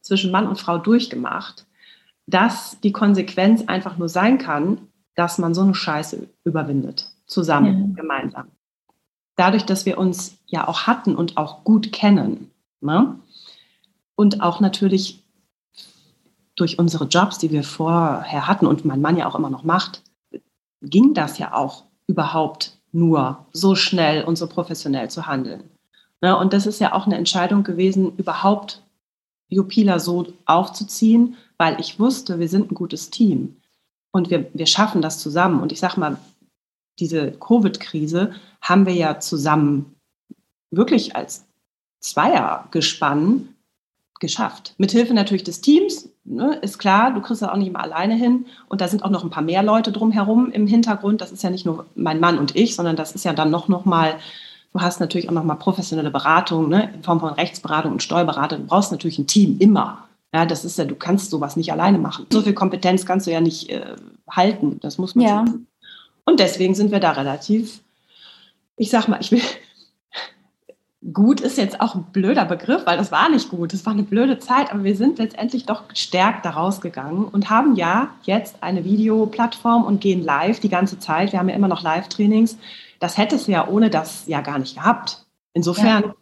[0.00, 1.66] zwischen Mann und Frau durchgemacht,
[2.26, 8.02] dass die Konsequenz einfach nur sein kann, dass man so eine Scheiße überwindet, zusammen, ja.
[8.02, 8.48] gemeinsam.
[9.36, 12.50] Dadurch, dass wir uns ja auch hatten und auch gut kennen.
[12.80, 13.18] Ne?
[14.14, 15.23] Und auch natürlich
[16.56, 20.02] durch unsere Jobs, die wir vorher hatten und mein Mann ja auch immer noch macht,
[20.82, 25.64] ging das ja auch überhaupt nur so schnell und so professionell zu handeln.
[26.20, 28.82] Ne, und das ist ja auch eine Entscheidung gewesen, überhaupt
[29.48, 33.56] Jupila so aufzuziehen, weil ich wusste, wir sind ein gutes Team
[34.12, 35.60] und wir, wir schaffen das zusammen.
[35.60, 36.16] Und ich sage mal,
[36.98, 39.96] diese Covid-Krise haben wir ja zusammen
[40.70, 41.46] wirklich als
[42.00, 43.48] Zweiergespann
[44.20, 44.74] geschafft.
[44.78, 48.46] Mithilfe natürlich des Teams, ne, ist klar, du kriegst das auch nicht immer alleine hin.
[48.68, 51.20] Und da sind auch noch ein paar mehr Leute drumherum im Hintergrund.
[51.20, 53.68] Das ist ja nicht nur mein Mann und ich, sondern das ist ja dann noch,
[53.68, 54.16] noch mal,
[54.72, 58.60] du hast natürlich auch noch mal professionelle Beratung, ne, in Form von Rechtsberatung und Steuerberatung.
[58.60, 60.04] Du brauchst natürlich ein Team immer.
[60.32, 62.26] Ja, das ist ja, du kannst sowas nicht alleine machen.
[62.32, 63.94] So viel Kompetenz kannst du ja nicht äh,
[64.28, 64.80] halten.
[64.80, 65.44] Das muss man ja.
[65.44, 65.66] Tun.
[66.24, 67.80] Und deswegen sind wir da relativ,
[68.76, 69.42] ich sag mal, ich will,
[71.12, 73.72] gut ist jetzt auch ein blöder Begriff, weil das war nicht gut.
[73.72, 77.76] Das war eine blöde Zeit, aber wir sind letztendlich doch gestärkt da rausgegangen und haben
[77.76, 81.32] ja jetzt eine Videoplattform und gehen live die ganze Zeit.
[81.32, 82.56] Wir haben ja immer noch Live-Trainings.
[83.00, 85.26] Das hätte es ja ohne das ja gar nicht gehabt.
[85.52, 86.14] Insofern,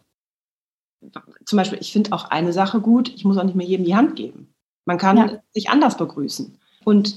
[1.03, 1.21] ja.
[1.45, 3.95] zum Beispiel, ich finde auch eine Sache gut, ich muss auch nicht mehr jedem die
[3.95, 4.53] Hand geben.
[4.85, 5.39] Man kann ja.
[5.53, 6.57] sich anders begrüßen.
[6.83, 7.15] Und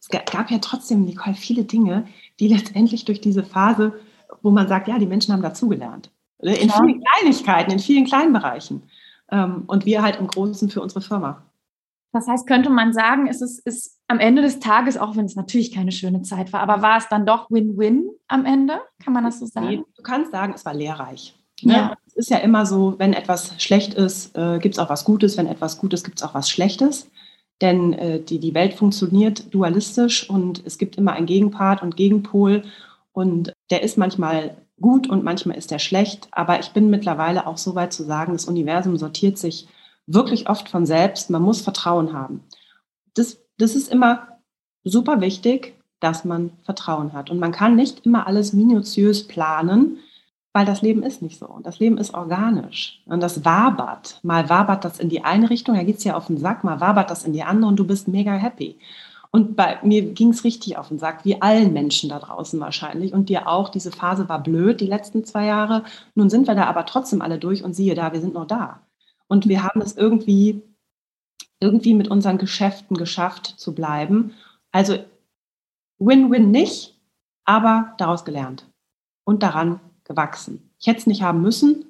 [0.00, 2.08] es gab ja trotzdem, Nicole, viele Dinge,
[2.40, 3.92] die letztendlich durch diese Phase,
[4.42, 6.10] wo man sagt, ja, die Menschen haben dazugelernt.
[6.44, 6.74] In ja.
[6.74, 8.82] vielen Kleinigkeiten, in vielen kleinen Bereichen.
[9.30, 11.42] Ähm, und wir halt im Großen für unsere Firma.
[12.12, 15.34] Das heißt, könnte man sagen, es ist, ist am Ende des Tages, auch wenn es
[15.34, 18.80] natürlich keine schöne Zeit war, aber war es dann doch Win-Win am Ende?
[19.02, 19.66] Kann man das so sagen?
[19.66, 21.34] Nee, du kannst sagen, es war lehrreich.
[21.62, 21.72] Ne?
[21.72, 21.96] Ja.
[22.06, 25.36] Es ist ja immer so, wenn etwas schlecht ist, äh, gibt es auch was Gutes.
[25.36, 27.10] Wenn etwas Gutes, gibt es auch was Schlechtes.
[27.60, 32.62] Denn äh, die, die Welt funktioniert dualistisch und es gibt immer einen Gegenpart und Gegenpol.
[33.12, 36.28] Und der ist manchmal gut und manchmal ist er schlecht.
[36.32, 39.68] Aber ich bin mittlerweile auch so weit zu sagen, das Universum sortiert sich
[40.06, 41.30] wirklich oft von selbst.
[41.30, 42.44] Man muss Vertrauen haben.
[43.14, 44.28] Das, das ist immer
[44.84, 47.30] super wichtig, dass man Vertrauen hat.
[47.30, 49.98] Und man kann nicht immer alles minutiös planen,
[50.52, 51.58] weil das Leben ist nicht so.
[51.62, 53.02] Das Leben ist organisch.
[53.06, 54.20] Und das wabert.
[54.22, 56.80] Mal wabert das in die eine Richtung, da geht es ja auf den Sack, mal
[56.80, 58.78] wabert das in die andere und du bist mega happy.
[59.34, 63.12] Und bei mir ging es richtig auf den Sack, wie allen Menschen da draußen wahrscheinlich.
[63.12, 65.82] Und dir auch, diese Phase war blöd, die letzten zwei Jahre.
[66.14, 68.86] Nun sind wir da aber trotzdem alle durch und siehe da, wir sind noch da.
[69.26, 70.62] Und wir haben es irgendwie,
[71.58, 74.34] irgendwie mit unseren Geschäften geschafft zu bleiben.
[74.70, 75.04] Also
[75.98, 76.96] Win-Win nicht,
[77.44, 78.70] aber daraus gelernt
[79.24, 80.70] und daran gewachsen.
[80.78, 81.86] Ich hätte es nicht haben müssen,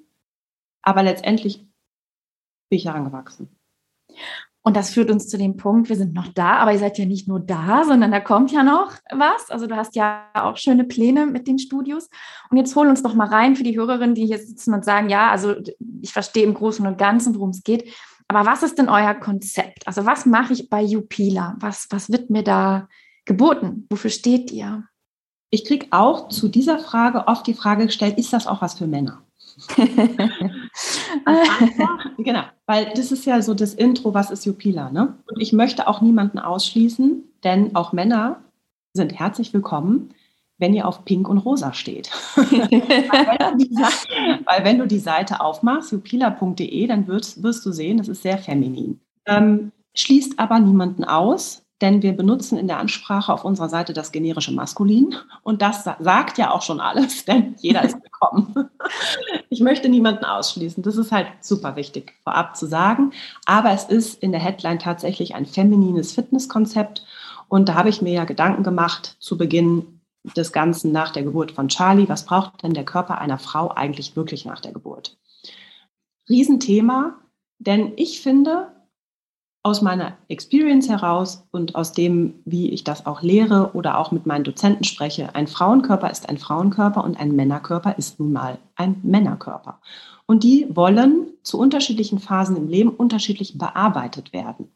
[0.81, 1.59] aber letztendlich
[2.71, 3.55] bin ich daran gewachsen.
[4.67, 7.05] Und das führt uns zu dem Punkt, wir sind noch da, aber ihr seid ja
[7.05, 9.51] nicht nur da, sondern da kommt ja noch was.
[9.51, 12.09] Also du hast ja auch schöne Pläne mit den Studios.
[12.49, 15.11] Und jetzt hol uns doch mal rein für die Hörerinnen, die hier sitzen und sagen,
[15.11, 15.55] ja, also
[16.01, 17.93] ich verstehe im Großen und Ganzen, worum es geht.
[18.27, 19.87] Aber was ist denn euer Konzept?
[19.87, 21.57] Also was mache ich bei Jupila?
[21.61, 22.89] Was, was wird mir da
[23.27, 23.87] geboten?
[23.91, 24.85] Wofür steht ihr?
[25.51, 28.87] Ich kriege auch zu dieser Frage oft die Frage gestellt, ist das auch was für
[28.87, 29.24] Männer?
[32.19, 35.17] genau, weil das ist ja so das Intro, was ist Jupila, ne?
[35.33, 38.41] Und ich möchte auch niemanden ausschließen, denn auch Männer
[38.93, 40.11] sind herzlich willkommen,
[40.59, 42.11] wenn ihr auf Pink und Rosa steht.
[42.37, 43.71] weil, wenn die,
[44.47, 48.39] weil, wenn du die Seite aufmachst, jupila.de, dann wirst, wirst, du sehen, das ist sehr
[48.39, 49.01] feminin.
[49.27, 54.13] Ähm, schließt aber niemanden aus, denn wir benutzen in der Ansprache auf unserer Seite das
[54.13, 58.71] generische Maskulin und das sagt ja auch schon alles, denn jeder ist willkommen.
[59.49, 60.83] Ich möchte niemanden ausschließen.
[60.83, 63.13] Das ist halt super wichtig vorab zu sagen,
[63.47, 67.05] aber es ist in der Headline tatsächlich ein feminines Fitnesskonzept
[67.49, 70.01] und da habe ich mir ja Gedanken gemacht zu Beginn
[70.37, 72.09] des Ganzen nach der Geburt von Charlie.
[72.09, 75.17] Was braucht denn der Körper einer Frau eigentlich wirklich nach der Geburt?
[76.29, 77.19] Riesenthema,
[77.59, 78.74] denn ich finde,
[79.65, 84.27] aus meiner Experience heraus und aus dem, wie ich das auch lehre oder auch mit
[84.27, 89.01] meinen Dozenten spreche, ein Frauenkörper ist ein Frauenkörper und ein Männerkörper ist nun mal ein
[89.03, 89.81] Männerkörper.
[90.27, 94.69] Und die wollen zu unterschiedlichen Phasen im Leben unterschiedlich bearbeitet werden.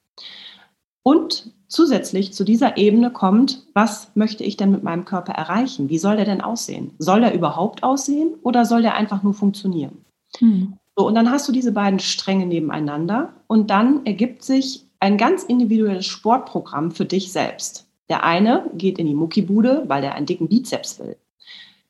[1.03, 5.91] Und zusätzlich zu dieser Ebene kommt, was möchte ich denn mit meinem Körper erreichen?
[5.91, 6.95] Wie soll der denn aussehen?
[6.99, 10.05] Soll der überhaupt aussehen oder soll der einfach nur funktionieren?
[10.39, 10.79] Hm.
[10.99, 15.45] So, und dann hast du diese beiden Stränge nebeneinander und dann ergibt sich ein ganz
[15.45, 17.87] individuelles Sportprogramm für dich selbst.
[18.09, 21.17] Der eine geht in die Muckibude, weil er einen dicken Bizeps will.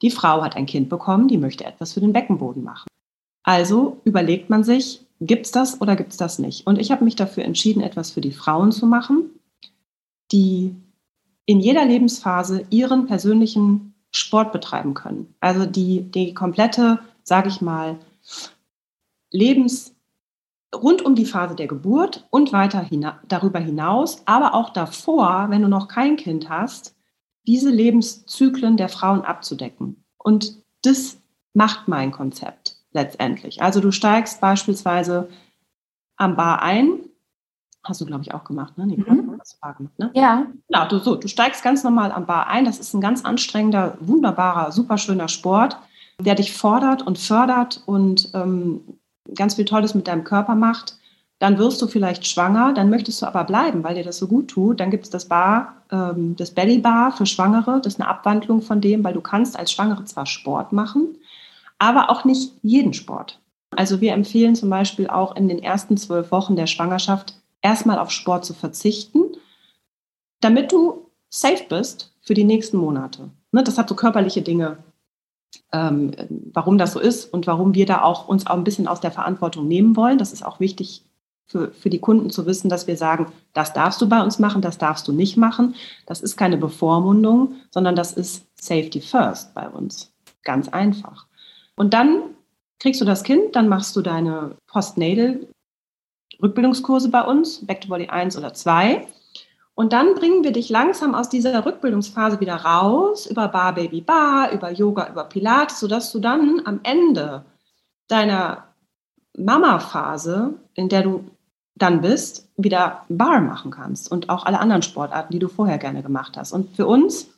[0.02, 2.86] Die Frau hat ein Kind bekommen, die möchte etwas für den Beckenboden machen.
[3.44, 6.66] Also überlegt man sich, gibt es das oder gibt es das nicht?
[6.66, 9.30] Und ich habe mich dafür entschieden, etwas für die Frauen zu machen,
[10.32, 10.74] die
[11.46, 15.34] in jeder Lebensphase ihren persönlichen Sport betreiben können.
[15.40, 17.96] Also die die komplette, sage ich mal,
[19.30, 19.94] Lebens
[20.74, 25.62] rund um die Phase der Geburt und weiter hina darüber hinaus, aber auch davor, wenn
[25.62, 26.94] du noch kein Kind hast,
[27.46, 30.04] diese Lebenszyklen der Frauen abzudecken.
[30.18, 31.18] Und das
[31.54, 33.62] macht mein Konzept letztendlich.
[33.62, 35.28] Also du steigst beispielsweise
[36.16, 37.00] am Bar ein,
[37.84, 38.86] hast du glaube ich auch gemacht, ne?
[38.86, 39.36] Nee, mhm.
[39.40, 40.10] hast du gemacht, ne?
[40.14, 40.46] Ja.
[40.68, 42.66] Genau, du, so, du steigst ganz normal am Bar ein.
[42.66, 45.78] Das ist ein ganz anstrengender, wunderbarer, superschöner Sport,
[46.20, 48.97] der dich fordert und fördert und ähm,
[49.34, 50.98] ganz viel Tolles mit deinem Körper macht,
[51.38, 54.48] dann wirst du vielleicht schwanger, dann möchtest du aber bleiben, weil dir das so gut
[54.48, 54.80] tut.
[54.80, 57.80] Dann gibt es das Bar, ähm, das Belly Bar für Schwangere.
[57.82, 61.16] Das ist eine Abwandlung von dem, weil du kannst als Schwangere zwar Sport machen,
[61.78, 63.40] aber auch nicht jeden Sport.
[63.76, 68.10] Also wir empfehlen zum Beispiel auch in den ersten zwölf Wochen der Schwangerschaft erstmal auf
[68.10, 69.20] Sport zu verzichten,
[70.40, 73.30] damit du safe bist für die nächsten Monate.
[73.52, 74.78] Ne, das hat so körperliche Dinge
[75.72, 76.12] ähm,
[76.52, 79.10] warum das so ist und warum wir da auch uns auch ein bisschen aus der
[79.10, 80.18] Verantwortung nehmen wollen.
[80.18, 81.04] Das ist auch wichtig
[81.46, 84.62] für, für die Kunden zu wissen, dass wir sagen, das darfst du bei uns machen,
[84.62, 85.74] das darfst du nicht machen.
[86.06, 90.12] Das ist keine Bevormundung, sondern das ist Safety First bei uns.
[90.44, 91.26] Ganz einfach.
[91.74, 92.22] Und dann
[92.78, 95.46] kriegst du das Kind, dann machst du deine Postnatal
[96.40, 99.06] Rückbildungskurse bei uns, Back to Body 1 oder 2.
[99.78, 104.50] Und dann bringen wir dich langsam aus dieser Rückbildungsphase wieder raus, über Bar Baby Bar,
[104.50, 107.44] über Yoga, über Pilates, sodass du dann am Ende
[108.08, 108.64] deiner
[109.36, 111.30] Mama-Phase, in der du
[111.76, 116.02] dann bist, wieder Bar machen kannst und auch alle anderen Sportarten, die du vorher gerne
[116.02, 116.50] gemacht hast.
[116.50, 117.30] Und für uns,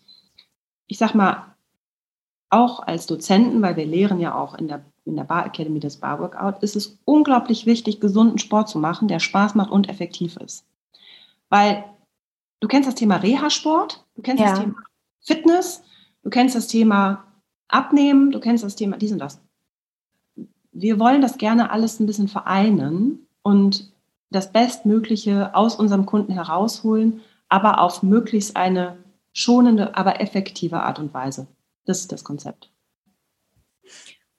[0.87, 1.45] ich sag mal,
[2.49, 5.99] auch als Dozenten, weil wir lehren ja auch in der, in der Bar Academy das
[5.99, 10.39] Bar Workout, ist es unglaublich wichtig, gesunden Sport zu machen, der Spaß macht und effektiv
[10.39, 10.65] ist.
[11.51, 11.85] Weil
[12.61, 14.51] du kennst das Thema Reha-Sport, du kennst ja.
[14.51, 14.75] das Thema
[15.23, 15.83] Fitness,
[16.23, 17.25] du kennst das Thema
[17.69, 19.41] Abnehmen, du kennst das Thema dies und das.
[20.73, 23.93] Wir wollen das gerne alles ein bisschen vereinen und
[24.31, 28.97] das Bestmögliche aus unserem Kunden herausholen, aber auf möglichst eine
[29.33, 31.49] schonende, aber effektive Art und Weise.
[31.85, 32.71] Das ist das Konzept.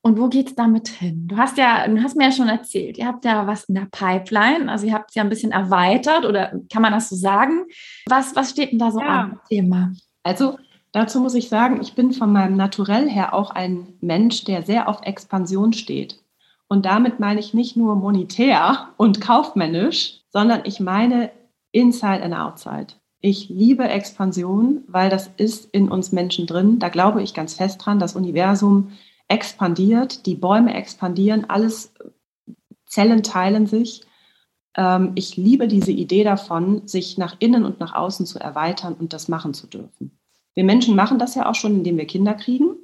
[0.04, 1.28] Und wo geht es damit hin?
[1.28, 3.88] Du hast ja, du hast mir ja schon erzählt, ihr habt ja was in der
[3.92, 7.66] Pipeline, also ihr habt es ja ein bisschen erweitert oder kann man das so sagen?
[8.08, 9.22] Was, was steht denn da so ja.
[9.22, 9.92] an Thema?
[10.24, 10.58] Also
[10.92, 14.90] dazu muss ich sagen, ich bin von meinem Naturell her auch ein Mensch, der sehr
[14.90, 16.20] auf Expansion steht.
[16.68, 21.30] Und damit meine ich nicht nur monetär und kaufmännisch, sondern ich meine
[21.72, 22.88] inside and outside.
[23.20, 26.80] Ich liebe Expansion, weil das ist in uns Menschen drin.
[26.80, 28.00] Da glaube ich ganz fest dran.
[28.00, 28.94] Das Universum
[29.32, 31.94] expandiert, die Bäume expandieren, alles
[32.86, 34.02] Zellen teilen sich.
[34.76, 39.14] Ähm, ich liebe diese Idee davon, sich nach innen und nach außen zu erweitern und
[39.14, 40.20] das machen zu dürfen.
[40.54, 42.76] Wir Menschen machen das ja auch schon, indem wir Kinder kriegen.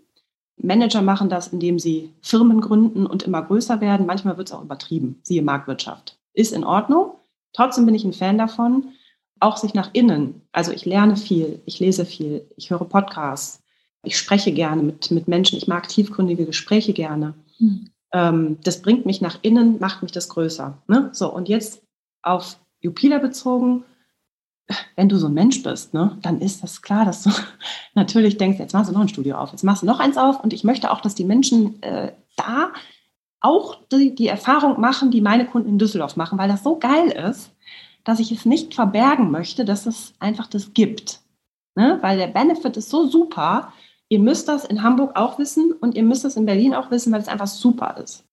[0.55, 4.05] Manager machen das, indem sie Firmen gründen und immer größer werden.
[4.05, 6.17] Manchmal wird es auch übertrieben, siehe Marktwirtschaft.
[6.33, 7.11] Ist in Ordnung.
[7.51, 8.93] Trotzdem bin ich ein Fan davon,
[9.41, 10.47] auch sich nach innen.
[10.53, 13.61] Also ich lerne viel, ich lese viel, ich höre Podcasts,
[14.03, 17.33] ich spreche gerne mit, mit Menschen, ich mag tiefgründige Gespräche gerne.
[17.59, 17.89] Mhm.
[18.13, 20.77] Ähm, das bringt mich nach innen, macht mich das größer.
[20.87, 21.09] Ne?
[21.13, 21.83] So, und jetzt
[22.21, 23.83] auf Jupiter bezogen,
[24.95, 27.31] wenn du so ein Mensch bist, ne, dann ist das klar, dass du
[27.93, 30.43] natürlich denkst, jetzt machst du noch ein Studio auf, jetzt machst du noch eins auf
[30.43, 32.71] und ich möchte auch, dass die Menschen äh, da
[33.39, 37.09] auch die, die Erfahrung machen, die meine Kunden in Düsseldorf machen, weil das so geil
[37.11, 37.51] ist,
[38.03, 41.21] dass ich es nicht verbergen möchte, dass es einfach das gibt.
[41.75, 41.99] Ne?
[42.01, 43.71] Weil der Benefit ist so super.
[44.09, 47.11] Ihr müsst das in Hamburg auch wissen und ihr müsst das in Berlin auch wissen,
[47.11, 48.25] weil es einfach super ist.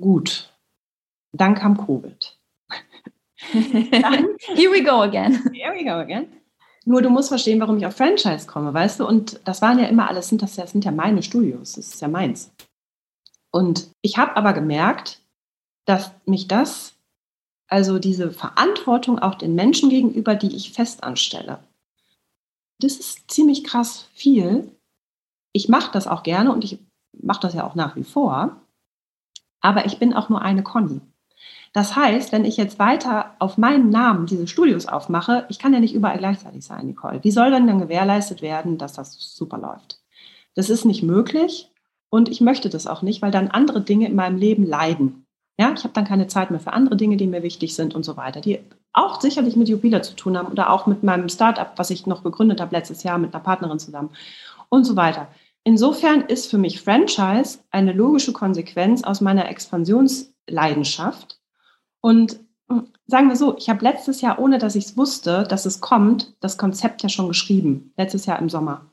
[0.00, 0.52] Gut.
[1.32, 2.38] Dann kam Covid.
[3.52, 5.42] Dann, Here we go again.
[5.52, 6.28] Here we go again.
[6.84, 9.06] Nur du musst verstehen, warum ich auf Franchise komme, weißt du?
[9.06, 12.00] Und das waren ja immer alles, sind das, das sind ja meine Studios, das ist
[12.00, 12.52] ja meins.
[13.50, 15.20] Und ich habe aber gemerkt,
[15.84, 16.94] dass mich das,
[17.66, 21.58] also diese Verantwortung auch den Menschen gegenüber, die ich fest anstelle,
[22.78, 24.72] das ist ziemlich krass viel.
[25.52, 26.78] Ich mache das auch gerne und ich
[27.12, 28.60] mache das ja auch nach wie vor.
[29.60, 31.00] Aber ich bin auch nur eine Conny.
[31.72, 35.80] Das heißt, wenn ich jetzt weiter auf meinen Namen diese Studios aufmache, ich kann ja
[35.80, 37.22] nicht überall gleichzeitig sein, Nicole.
[37.22, 40.00] Wie soll denn dann gewährleistet werden, dass das super läuft?
[40.54, 41.70] Das ist nicht möglich
[42.08, 45.26] und ich möchte das auch nicht, weil dann andere Dinge in meinem Leben leiden.
[45.58, 48.04] Ja, ich habe dann keine Zeit mehr für andere Dinge, die mir wichtig sind und
[48.04, 48.60] so weiter, die
[48.96, 52.22] auch sicherlich mit Jubiler zu tun haben oder auch mit meinem Startup, was ich noch
[52.24, 54.10] gegründet habe letztes Jahr mit einer Partnerin zusammen
[54.68, 55.28] und so weiter.
[55.64, 61.40] Insofern ist für mich Franchise eine logische Konsequenz aus meiner Expansionsleidenschaft
[62.00, 65.66] und hm, sagen wir so, ich habe letztes Jahr, ohne dass ich es wusste, dass
[65.66, 68.86] es kommt, das Konzept ja schon geschrieben, letztes Jahr im Sommer.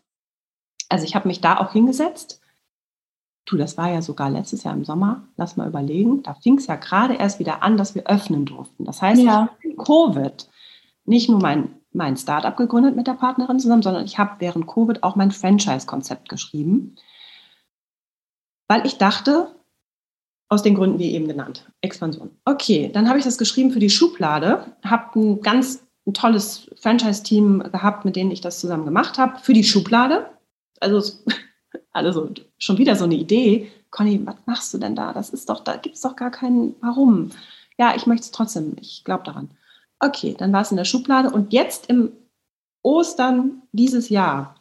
[0.89, 2.41] Also ich habe mich da auch hingesetzt.
[3.45, 6.67] Du, das war ja sogar letztes Jahr im Sommer, lass mal überlegen, da fing es
[6.67, 8.86] ja gerade erst wieder an, dass wir öffnen durften.
[8.86, 9.49] Das heißt, ja.
[9.60, 10.49] ich habe Covid
[11.06, 15.03] nicht nur mein, mein Startup gegründet mit der Partnerin zusammen, sondern ich habe während Covid
[15.03, 16.95] auch mein Franchise-Konzept geschrieben,
[18.69, 19.53] weil ich dachte,
[20.47, 21.69] aus den Gründen wie eben genannt.
[21.82, 22.29] Expansion.
[22.45, 27.71] Okay, dann habe ich das geschrieben für die Schublade, habe ein ganz ein tolles Franchise-Team
[27.71, 30.29] gehabt, mit denen ich das zusammen gemacht habe, für die Schublade.
[30.79, 31.23] Also,
[31.91, 33.71] also schon wieder so eine Idee.
[33.91, 35.13] Conny, was machst du denn da?
[35.13, 37.31] Das ist doch, da gibt es doch gar keinen Warum.
[37.77, 39.51] Ja, ich möchte es trotzdem, ich glaube daran.
[39.99, 42.12] Okay, dann war es in der Schublade und jetzt im
[42.81, 44.55] Ostern dieses Jahr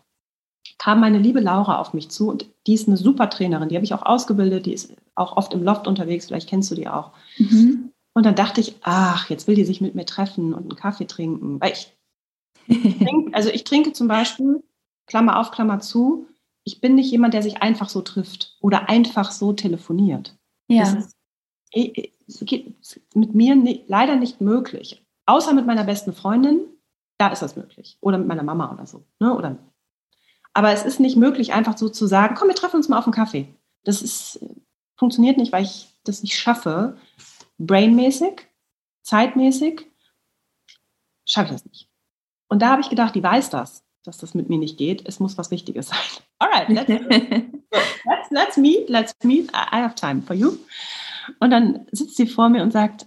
[0.79, 3.85] kam meine liebe Laura auf mich zu und die ist eine super Trainerin, die habe
[3.85, 7.13] ich auch ausgebildet, die ist auch oft im Loft unterwegs, vielleicht kennst du die auch.
[7.39, 7.93] Mhm.
[8.15, 11.07] Und dann dachte ich, ach, jetzt will die sich mit mir treffen und einen Kaffee
[11.07, 11.61] trinken.
[11.61, 11.93] Weil ich
[12.99, 14.63] trinke, also ich trinke zum Beispiel,
[15.07, 16.27] Klammer auf, Klammer zu,
[16.65, 20.37] ich bin nicht jemand, der sich einfach so trifft oder einfach so telefoniert.
[20.69, 20.85] Ja.
[20.85, 21.17] Das ist,
[21.73, 22.75] eh, es geht
[23.15, 25.05] mit mir nicht, leider nicht möglich.
[25.27, 26.61] Außer mit meiner besten Freundin,
[27.19, 27.99] da ist das möglich.
[28.01, 29.05] Oder mit meiner Mama oder so.
[29.21, 29.35] Ne?
[29.35, 29.59] Oder
[30.55, 33.07] aber es ist nicht möglich, einfach so zu sagen, komm, wir treffen uns mal auf
[33.07, 33.55] einen Kaffee.
[33.85, 34.45] Das ist,
[34.97, 36.99] funktioniert nicht, weil ich das nicht schaffe.
[37.59, 38.47] Brainmäßig,
[39.03, 39.87] zeitmäßig
[41.25, 41.89] schaffe ich das nicht.
[42.49, 45.07] Und da habe ich gedacht, die weiß das, dass das mit mir nicht geht.
[45.07, 45.99] Es muss was Wichtiges sein.
[46.43, 46.89] Alright, let's,
[48.05, 49.49] let's, let's meet, let's meet.
[49.55, 50.59] I have time for you.
[51.39, 53.05] Und dann sitzt sie vor mir und sagt,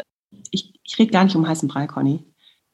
[0.52, 2.24] ich, ich rede gar nicht um heißen Brei, Conny.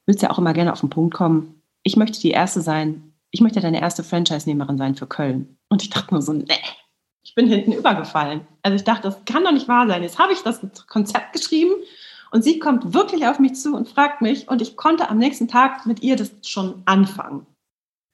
[0.06, 1.64] Willst ja auch immer gerne auf den Punkt kommen.
[1.82, 5.58] Ich möchte die Erste sein, ich möchte deine erste Franchise-Nehmerin sein für Köln.
[5.70, 6.46] Und ich dachte nur so, nee,
[7.24, 8.42] ich bin hinten übergefallen.
[8.62, 10.04] Also ich dachte, das kann doch nicht wahr sein.
[10.04, 11.72] Jetzt habe ich das Konzept geschrieben
[12.30, 15.48] und sie kommt wirklich auf mich zu und fragt mich und ich konnte am nächsten
[15.48, 17.48] Tag mit ihr das schon anfangen.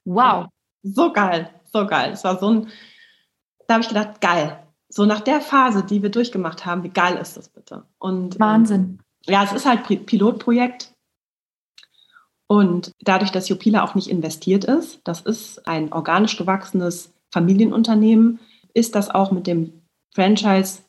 [0.05, 0.47] Wow.
[0.83, 2.11] So geil, so geil.
[2.11, 2.67] Es war so ein,
[3.67, 4.63] da habe ich gedacht, geil.
[4.89, 7.85] So nach der Phase, die wir durchgemacht haben, wie geil ist das bitte?
[7.99, 8.99] Und ähm, Wahnsinn.
[9.25, 10.93] ja, es ist halt Pilotprojekt.
[12.47, 18.39] Und dadurch, dass Jupila auch nicht investiert ist, das ist ein organisch gewachsenes Familienunternehmen,
[18.73, 19.81] ist das auch mit dem
[20.15, 20.83] Franchise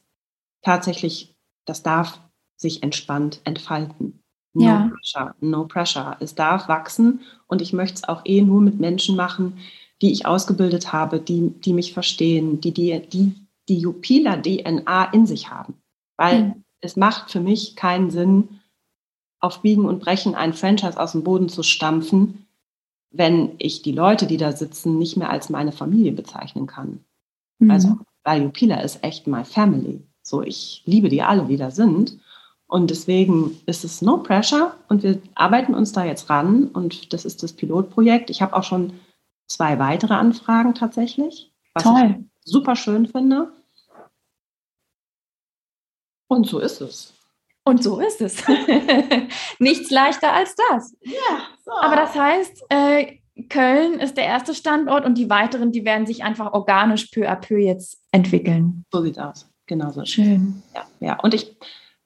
[0.62, 1.34] tatsächlich,
[1.66, 2.20] das darf
[2.56, 4.20] sich entspannt entfalten.
[4.54, 4.90] No ja.
[4.92, 6.16] pressure, no pressure.
[6.20, 9.58] Es darf wachsen und ich möchte es auch eh nur mit Menschen machen,
[10.00, 13.34] die ich ausgebildet habe, die, die mich verstehen, die die, die,
[13.68, 15.74] die Jupila-DNA in sich haben.
[16.16, 16.64] Weil mhm.
[16.80, 18.60] es macht für mich keinen Sinn,
[19.40, 22.46] auf Biegen und Brechen ein Franchise aus dem Boden zu stampfen,
[23.10, 27.04] wenn ich die Leute, die da sitzen, nicht mehr als meine Familie bezeichnen kann.
[27.58, 27.70] Mhm.
[27.70, 30.02] Also Value Pillar ist echt my family.
[30.22, 32.18] So, ich liebe die alle, die da sind.
[32.66, 37.24] Und deswegen ist es no pressure und wir arbeiten uns da jetzt ran und das
[37.24, 38.28] ist das Pilotprojekt.
[38.28, 38.92] Ich habe auch schon
[39.48, 42.16] zwei weitere Anfragen tatsächlich, was Toll.
[42.20, 43.52] ich super schön finde.
[46.28, 47.14] Und so ist es.
[47.64, 48.42] Und so ist es.
[49.58, 50.96] Nichts leichter als das.
[51.02, 51.72] Ja, so.
[51.72, 53.18] Aber das heißt, äh,
[53.48, 57.36] Köln ist der erste Standort und die weiteren, die werden sich einfach organisch peu à
[57.36, 58.84] peu jetzt entwickeln.
[58.92, 59.50] So sieht aus.
[59.66, 60.04] Genau so.
[60.04, 60.62] Schön.
[60.74, 61.20] Ja, ja.
[61.20, 61.56] Und ich,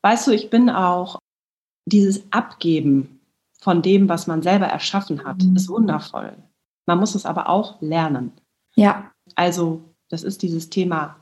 [0.03, 1.18] weißt du, ich bin auch
[1.86, 3.20] dieses Abgeben
[3.61, 5.57] von dem, was man selber erschaffen hat, mhm.
[5.57, 6.36] ist wundervoll.
[6.87, 8.33] Man muss es aber auch lernen.
[8.74, 9.11] Ja.
[9.35, 11.16] Also, das ist dieses Thema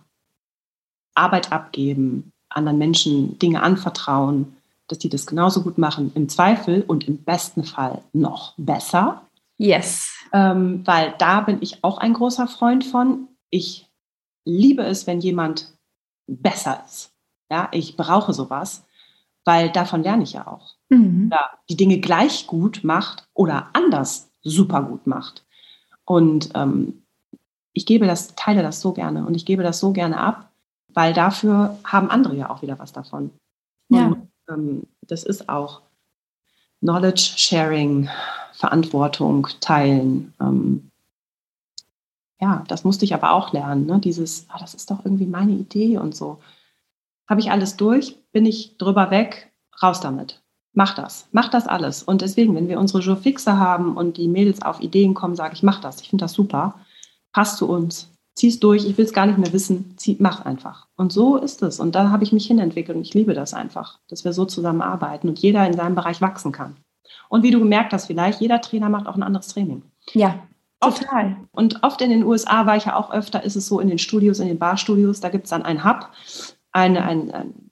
[1.15, 4.57] Arbeit abgeben, anderen Menschen Dinge anvertrauen,
[4.89, 9.23] dass die das genauso gut machen, im Zweifel und im besten Fall noch besser.
[9.57, 10.13] Yes.
[10.33, 13.29] Ähm, weil da bin ich auch ein großer Freund von.
[13.51, 13.89] Ich
[14.45, 15.73] liebe es, wenn jemand
[16.27, 17.13] besser ist.
[17.51, 18.85] Ja, ich brauche sowas,
[19.45, 20.75] weil davon lerne ich ja auch.
[20.89, 21.31] Mhm.
[21.33, 25.45] Ja, die Dinge gleich gut macht oder anders super gut macht.
[26.11, 27.05] Und ähm,
[27.73, 30.51] ich gebe das, teile das so gerne und ich gebe das so gerne ab,
[30.89, 33.31] weil dafür haben andere ja auch wieder was davon.
[33.91, 34.07] Ja.
[34.07, 35.83] Und, ähm, das ist auch
[36.81, 38.09] Knowledge Sharing,
[38.55, 40.35] Verantwortung teilen.
[40.41, 40.91] Ähm,
[42.41, 43.87] ja, das musste ich aber auch lernen.
[43.87, 44.01] Ne?
[44.01, 46.41] Dieses, ah, das ist doch irgendwie meine Idee und so.
[47.29, 50.43] Habe ich alles durch, bin ich drüber weg, raus damit.
[50.73, 52.03] Mach das, mach das alles.
[52.03, 55.55] Und deswegen, wenn wir unsere Jour fixe haben und die Mädels auf Ideen kommen, sage
[55.55, 56.01] ich, mach das.
[56.01, 56.77] Ich finde das super.
[57.33, 58.11] Passt zu uns
[58.41, 60.87] zieh durch, ich will es gar nicht mehr wissen, zieh, mach einfach.
[60.97, 61.79] Und so ist es.
[61.79, 65.29] Und da habe ich mich hinentwickelt und ich liebe das einfach, dass wir so zusammenarbeiten
[65.29, 66.77] und jeder in seinem Bereich wachsen kann.
[67.29, 69.83] Und wie du gemerkt hast, vielleicht jeder Trainer macht auch ein anderes Training.
[70.13, 70.39] Ja,
[70.81, 71.27] total.
[71.27, 73.89] Oft, und oft in den USA war ich ja auch öfter, ist es so in
[73.89, 76.09] den Studios, in den Barstudios, da gibt es dann einen Hub,
[76.73, 77.70] eine, ein, ein,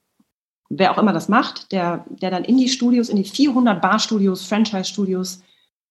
[0.69, 4.45] wer auch immer das macht, der, der dann in die Studios, in die 400 Barstudios,
[4.47, 5.43] Franchise-Studios,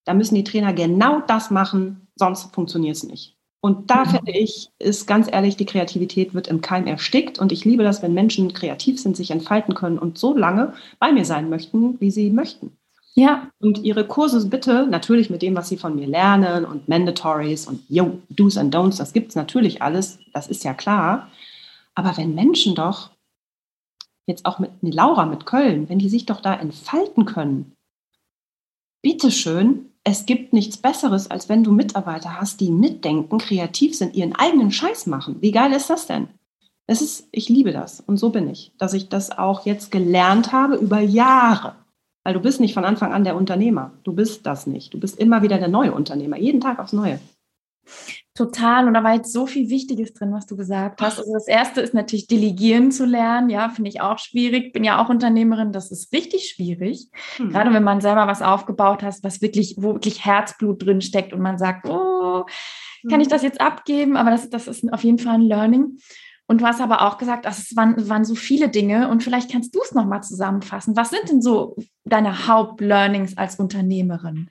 [0.04, 3.36] da müssen die Trainer genau das machen, sonst funktioniert es nicht.
[3.60, 4.10] Und da mhm.
[4.10, 7.38] finde ich, ist ganz ehrlich, die Kreativität wird im Keim erstickt.
[7.38, 11.12] Und ich liebe das, wenn Menschen kreativ sind, sich entfalten können und so lange bei
[11.12, 12.76] mir sein möchten, wie sie möchten.
[13.14, 13.50] Ja.
[13.58, 17.82] Und ihre Kurse bitte, natürlich mit dem, was sie von mir lernen und Mandatories und
[17.88, 21.28] yo, Do's and Don'ts, das gibt es natürlich alles, das ist ja klar.
[21.96, 23.10] Aber wenn Menschen doch,
[24.28, 27.72] jetzt auch mit Laura, mit Köln, wenn die sich doch da entfalten können,
[29.02, 34.34] bitteschön, es gibt nichts Besseres, als wenn du Mitarbeiter hast, die mitdenken, kreativ sind, ihren
[34.34, 35.36] eigenen Scheiß machen.
[35.40, 36.28] Wie geil ist das denn?
[36.86, 38.00] Das ist, ich liebe das.
[38.00, 41.74] Und so bin ich, dass ich das auch jetzt gelernt habe über Jahre.
[42.24, 43.92] Weil du bist nicht von Anfang an der Unternehmer.
[44.04, 44.94] Du bist das nicht.
[44.94, 46.38] Du bist immer wieder der neue Unternehmer.
[46.38, 47.20] Jeden Tag aufs Neue.
[48.38, 48.86] Total.
[48.86, 51.18] Und da war jetzt so viel Wichtiges drin, was du gesagt hast.
[51.18, 53.50] Also das erste ist natürlich delegieren zu lernen.
[53.50, 54.72] Ja, finde ich auch schwierig.
[54.72, 55.72] Bin ja auch Unternehmerin.
[55.72, 57.08] Das ist richtig schwierig.
[57.38, 57.50] Hm.
[57.50, 61.40] Gerade wenn man selber was aufgebaut hat, was wirklich, wo wirklich Herzblut drin steckt und
[61.40, 62.44] man sagt, oh,
[63.10, 63.32] kann ich hm.
[63.32, 64.16] das jetzt abgeben?
[64.16, 65.98] Aber das, das ist auf jeden Fall ein Learning.
[66.46, 69.74] Und du hast aber auch gesagt, es waren, waren so viele Dinge und vielleicht kannst
[69.74, 70.96] du es nochmal zusammenfassen.
[70.96, 71.74] Was sind denn so
[72.04, 74.48] deine Hauptlearnings als Unternehmerin?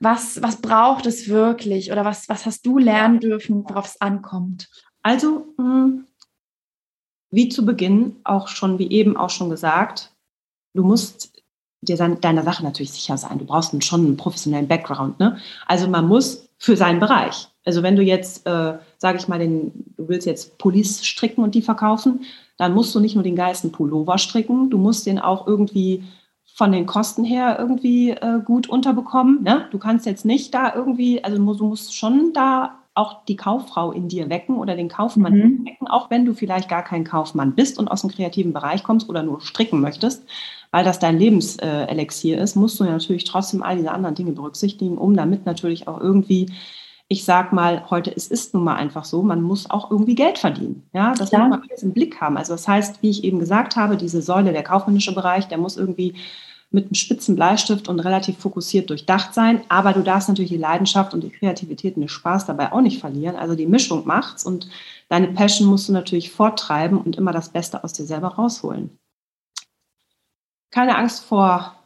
[0.00, 4.68] Was, was braucht es wirklich oder was, was hast du lernen dürfen, worauf es ankommt?
[5.02, 6.06] Also, hm,
[7.30, 10.12] wie zu Beginn auch schon, wie eben auch schon gesagt,
[10.74, 11.32] du musst
[11.82, 13.38] dir deiner Sache natürlich sicher sein.
[13.38, 15.18] Du brauchst schon einen professionellen Background.
[15.20, 15.36] Ne?
[15.66, 17.48] Also man muss für seinen Bereich.
[17.64, 21.54] Also wenn du jetzt, äh, sage ich mal, den, du willst jetzt Police stricken und
[21.54, 22.24] die verkaufen,
[22.56, 26.04] dann musst du nicht nur den geilsten Pullover stricken, du musst den auch irgendwie
[26.54, 29.42] von den Kosten her irgendwie äh, gut unterbekommen.
[29.42, 29.66] Ne?
[29.72, 34.06] Du kannst jetzt nicht da irgendwie, also du musst schon da auch die Kauffrau in
[34.06, 35.66] dir wecken oder den Kaufmann mhm.
[35.66, 39.08] wecken, auch wenn du vielleicht gar kein Kaufmann bist und aus dem kreativen Bereich kommst
[39.08, 40.28] oder nur stricken möchtest,
[40.70, 44.96] weil das dein Lebenselixier ist, musst du ja natürlich trotzdem all diese anderen Dinge berücksichtigen,
[44.96, 46.52] um damit natürlich auch irgendwie
[47.14, 50.36] ich sag mal, heute es ist nun mal einfach so, man muss auch irgendwie Geld
[50.36, 50.82] verdienen.
[50.92, 51.38] Ja, das ja.
[51.38, 52.36] muss man alles im Blick haben.
[52.36, 55.76] Also das heißt, wie ich eben gesagt habe, diese Säule, der kaufmännische Bereich, der muss
[55.76, 56.16] irgendwie
[56.72, 59.60] mit einem spitzen Bleistift und relativ fokussiert durchdacht sein.
[59.68, 62.98] Aber du darfst natürlich die Leidenschaft und die Kreativität und den Spaß dabei auch nicht
[62.98, 63.36] verlieren.
[63.36, 64.68] Also die Mischung macht's und
[65.08, 68.90] deine Passion musst du natürlich forttreiben und immer das Beste aus dir selber rausholen.
[70.72, 71.76] Keine Angst vor,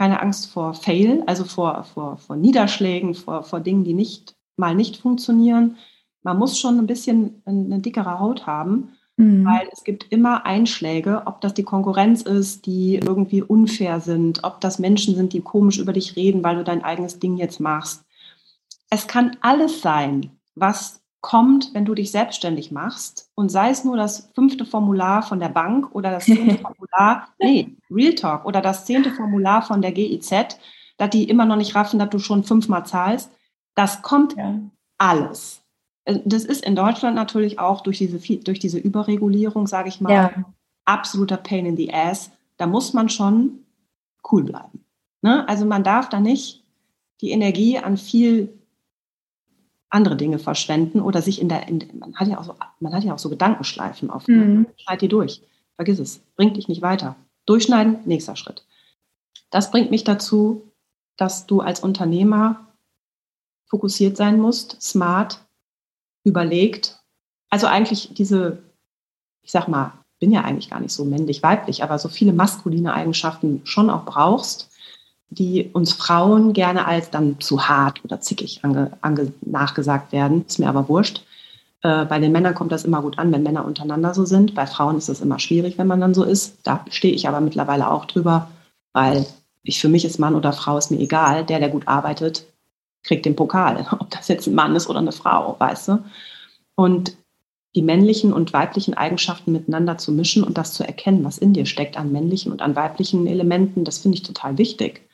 [0.00, 4.74] keine Angst vor Fail, also vor, vor, vor Niederschlägen, vor, vor Dingen, die nicht mal
[4.74, 5.76] nicht funktionieren.
[6.22, 9.44] Man muss schon ein bisschen eine dickere Haut haben Mhm.
[9.44, 14.62] Weil es gibt immer Einschläge, ob das die Konkurrenz ist, die irgendwie unfair sind, ob
[14.62, 18.02] das Menschen sind, die komisch über dich reden, weil du dein eigenes Ding jetzt machst.
[18.88, 23.30] Es kann alles sein, was kommt, wenn du dich selbstständig machst.
[23.34, 27.76] Und sei es nur das fünfte Formular von der Bank oder das zehnte Formular, nee,
[27.90, 30.58] Real Talk oder das zehnte Formular von der GIZ,
[30.96, 33.30] dass die immer noch nicht raffen, dass du schon fünfmal zahlst.
[33.74, 34.58] Das kommt ja.
[34.98, 35.62] alles.
[36.04, 40.12] Äh, das ist in Deutschland natürlich auch durch diese, durch diese Überregulierung, sage ich mal,
[40.12, 40.44] ja.
[40.86, 42.30] absoluter Pain in the Ass.
[42.56, 43.64] Da muss man schon
[44.30, 44.84] cool bleiben.
[45.22, 45.46] Ne?
[45.48, 46.64] Also man darf da nicht
[47.20, 48.59] die Energie an viel
[49.90, 53.04] andere Dinge verschwenden oder sich in der, in, man, hat ja auch so, man hat
[53.04, 54.28] ja auch so Gedankenschleifen oft.
[54.28, 54.66] Mhm.
[54.76, 55.42] Schneid die durch.
[55.76, 56.20] Vergiss es.
[56.36, 57.16] Bringt dich nicht weiter.
[57.46, 58.64] Durchschneiden, nächster Schritt.
[59.50, 60.62] Das bringt mich dazu,
[61.16, 62.66] dass du als Unternehmer
[63.66, 65.44] fokussiert sein musst, smart,
[66.24, 67.00] überlegt,
[67.50, 68.62] also eigentlich diese,
[69.42, 73.62] ich sag mal, bin ja eigentlich gar nicht so männlich-weiblich, aber so viele maskuline Eigenschaften
[73.64, 74.69] schon auch brauchst,
[75.30, 80.44] die uns Frauen gerne als dann zu hart oder zickig ange, ange, nachgesagt werden.
[80.46, 81.24] Ist mir aber wurscht.
[81.82, 84.54] Äh, bei den Männern kommt das immer gut an, wenn Männer untereinander so sind.
[84.54, 86.58] Bei Frauen ist es immer schwierig, wenn man dann so ist.
[86.64, 88.50] Da stehe ich aber mittlerweile auch drüber,
[88.92, 89.24] weil
[89.62, 91.44] ich für mich ist Mann oder Frau ist mir egal.
[91.44, 92.44] Der, der gut arbeitet,
[93.04, 96.04] kriegt den Pokal, ob das jetzt ein Mann ist oder eine Frau, weißt du?
[96.74, 97.16] Und
[97.76, 101.66] die männlichen und weiblichen Eigenschaften miteinander zu mischen und das zu erkennen, was in dir
[101.66, 105.08] steckt an männlichen und an weiblichen Elementen, das finde ich total wichtig.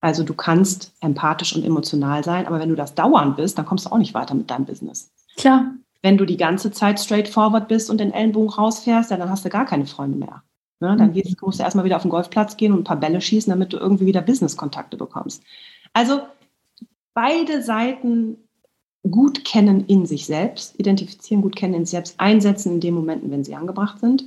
[0.00, 3.86] Also du kannst empathisch und emotional sein, aber wenn du das dauernd bist, dann kommst
[3.86, 5.10] du auch nicht weiter mit deinem Business.
[5.36, 5.72] Klar.
[6.02, 9.64] Wenn du die ganze Zeit straightforward bist und den Ellenbogen rausfährst, dann hast du gar
[9.64, 10.42] keine Freunde mehr.
[10.80, 10.96] Ne?
[10.96, 11.22] Dann mhm.
[11.40, 13.78] musst du erstmal wieder auf den Golfplatz gehen und ein paar Bälle schießen, damit du
[13.78, 15.42] irgendwie wieder Business-Kontakte bekommst.
[15.92, 16.20] Also
[17.14, 18.36] beide Seiten
[19.10, 23.30] gut kennen in sich selbst, identifizieren, gut kennen in sich selbst, einsetzen in den Momenten,
[23.30, 24.24] wenn sie angebracht sind.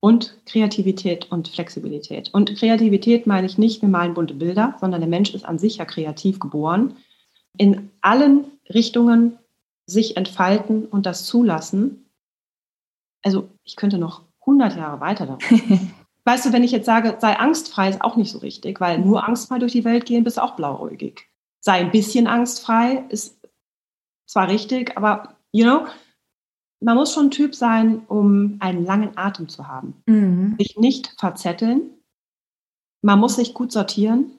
[0.00, 2.32] Und Kreativität und Flexibilität.
[2.32, 5.76] Und Kreativität meine ich nicht, wir malen bunte Bilder, sondern der Mensch ist an sich
[5.76, 6.96] ja kreativ geboren.
[7.58, 9.38] In allen Richtungen
[9.86, 12.06] sich entfalten und das zulassen.
[13.22, 15.80] Also ich könnte noch 100 Jahre weiter darüber.
[16.24, 19.28] weißt du, wenn ich jetzt sage, sei angstfrei, ist auch nicht so richtig, weil nur
[19.28, 21.30] angstfrei durch die Welt gehen, bist du auch blauäugig
[21.60, 23.38] sei ein bisschen angstfrei, ist
[24.26, 25.86] zwar richtig, aber, you know,
[26.80, 30.02] man muss schon ein Typ sein, um einen langen Atem zu haben.
[30.06, 30.56] Mhm.
[30.58, 31.82] Sich nicht verzetteln.
[33.02, 34.30] Man muss sich gut sortieren,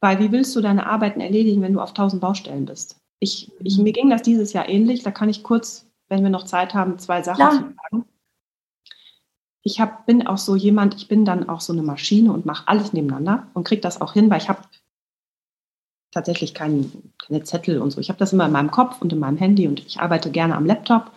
[0.00, 2.96] weil wie willst du deine Arbeiten erledigen, wenn du auf tausend Baustellen bist?
[3.18, 3.84] Ich, ich, mhm.
[3.84, 5.02] mir ging das dieses Jahr ähnlich.
[5.02, 7.50] Da kann ich kurz, wenn wir noch Zeit haben, zwei Sachen Klar.
[7.50, 8.04] zu sagen.
[9.62, 12.66] Ich hab, bin auch so jemand, ich bin dann auch so eine Maschine und mache
[12.66, 14.62] alles nebeneinander und kriege das auch hin, weil ich habe
[16.12, 18.00] tatsächlich kein, keine Zettel und so.
[18.00, 20.56] Ich habe das immer in meinem Kopf und in meinem Handy und ich arbeite gerne
[20.56, 21.12] am Laptop.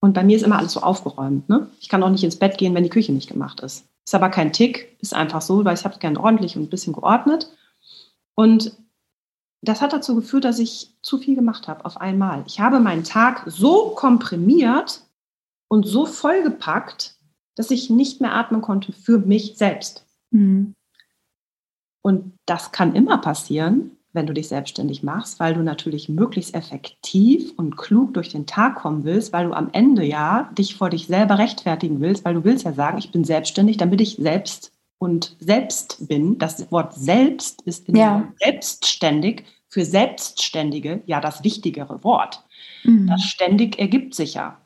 [0.00, 1.48] Und bei mir ist immer alles so aufgeräumt.
[1.48, 1.68] Ne?
[1.80, 3.86] Ich kann auch nicht ins Bett gehen, wenn die Küche nicht gemacht ist.
[4.04, 6.70] Ist aber kein Tick, ist einfach so, weil ich habe es gerne ordentlich und ein
[6.70, 7.50] bisschen geordnet.
[8.34, 8.76] Und
[9.60, 12.44] das hat dazu geführt, dass ich zu viel gemacht habe auf einmal.
[12.46, 15.02] Ich habe meinen Tag so komprimiert
[15.68, 17.16] und so vollgepackt,
[17.56, 20.06] dass ich nicht mehr atmen konnte für mich selbst.
[20.30, 20.74] Mhm.
[22.02, 27.52] Und das kann immer passieren, wenn du dich selbstständig machst, weil du natürlich möglichst effektiv
[27.56, 31.06] und klug durch den Tag kommen willst, weil du am Ende ja dich vor dich
[31.06, 35.36] selber rechtfertigen willst, weil du willst ja sagen, ich bin selbstständig, damit ich selbst und
[35.38, 36.36] selbst bin.
[36.36, 38.28] Das Wort selbst ist in ja.
[38.42, 42.42] selbstständig für Selbstständige ja das wichtigere Wort.
[42.82, 43.06] Mhm.
[43.06, 44.60] Das ständig ergibt sich ja.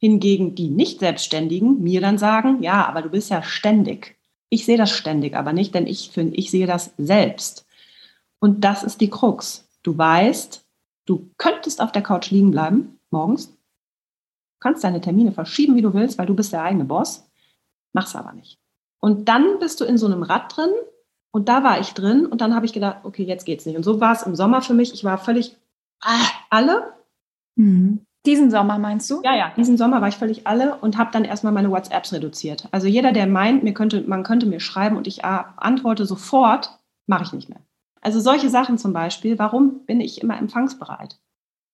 [0.00, 4.16] Hingegen die Nicht-Selbstständigen mir dann sagen, ja, aber du bist ja ständig.
[4.50, 7.67] Ich sehe das ständig aber nicht, denn ich finde, ich sehe das selbst.
[8.40, 9.68] Und das ist die Krux.
[9.82, 10.64] Du weißt,
[11.06, 13.56] du könntest auf der Couch liegen bleiben morgens,
[14.60, 17.28] kannst deine Termine verschieben, wie du willst, weil du bist der eigene Boss,
[17.92, 18.58] mach's aber nicht.
[19.00, 20.70] Und dann bist du in so einem Rad drin
[21.30, 23.76] und da war ich drin und dann habe ich gedacht, okay, jetzt geht's nicht.
[23.76, 24.92] Und so war es im Sommer für mich.
[24.92, 25.56] Ich war völlig
[26.00, 26.94] ah, alle.
[27.54, 28.00] Mhm.
[28.26, 29.22] Diesen Sommer meinst du?
[29.22, 32.68] Ja, ja, diesen Sommer war ich völlig alle und habe dann erstmal meine WhatsApps reduziert.
[32.72, 37.22] Also jeder, der meint, mir könnte, man könnte mir schreiben und ich antworte sofort, mache
[37.22, 37.60] ich nicht mehr.
[38.00, 41.18] Also solche Sachen zum Beispiel, warum bin ich immer empfangsbereit?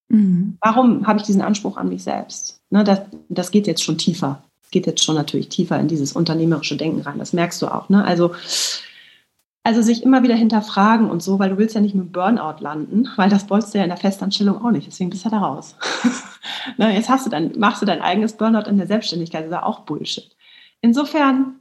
[0.08, 0.58] Mhm.
[0.60, 2.60] Warum habe ich diesen Anspruch an mich selbst?
[2.70, 4.42] Ne, das, das geht jetzt schon tiefer.
[4.62, 7.18] Das geht jetzt schon natürlich tiefer in dieses unternehmerische Denken rein.
[7.18, 7.88] Das merkst du auch.
[7.88, 8.04] Ne?
[8.04, 8.34] Also,
[9.62, 13.08] also sich immer wieder hinterfragen und so, weil du willst ja nicht mit Burnout landen,
[13.16, 14.86] weil das wolltest du ja in der Festanstellung auch nicht.
[14.86, 15.76] Deswegen bist du ja da raus.
[16.76, 19.42] ne, jetzt hast du dann, machst du dein eigenes Burnout in der Selbstständigkeit.
[19.42, 20.36] Das ist ja auch Bullshit.
[20.80, 21.60] Insofern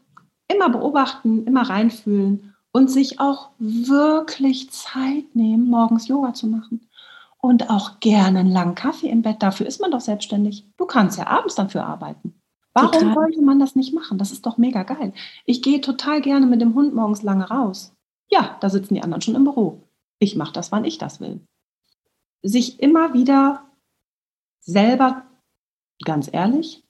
[0.52, 6.90] immer beobachten, immer reinfühlen und sich auch wirklich Zeit nehmen, morgens Yoga zu machen.
[7.38, 9.44] Und auch gerne einen langen Kaffee im Bett.
[9.44, 10.66] Dafür ist man doch selbstständig.
[10.78, 12.34] Du kannst ja abends dafür arbeiten.
[12.74, 13.14] Warum total.
[13.14, 14.18] sollte man das nicht machen?
[14.18, 15.14] Das ist doch mega geil.
[15.46, 17.94] Ich gehe total gerne mit dem Hund morgens lange raus.
[18.32, 19.84] Ja, da sitzen die anderen schon im Büro.
[20.20, 21.42] Ich mache das, wann ich das will.
[22.42, 23.66] Sich immer wieder
[24.62, 25.26] selber,
[26.04, 26.84] ganz ehrlich,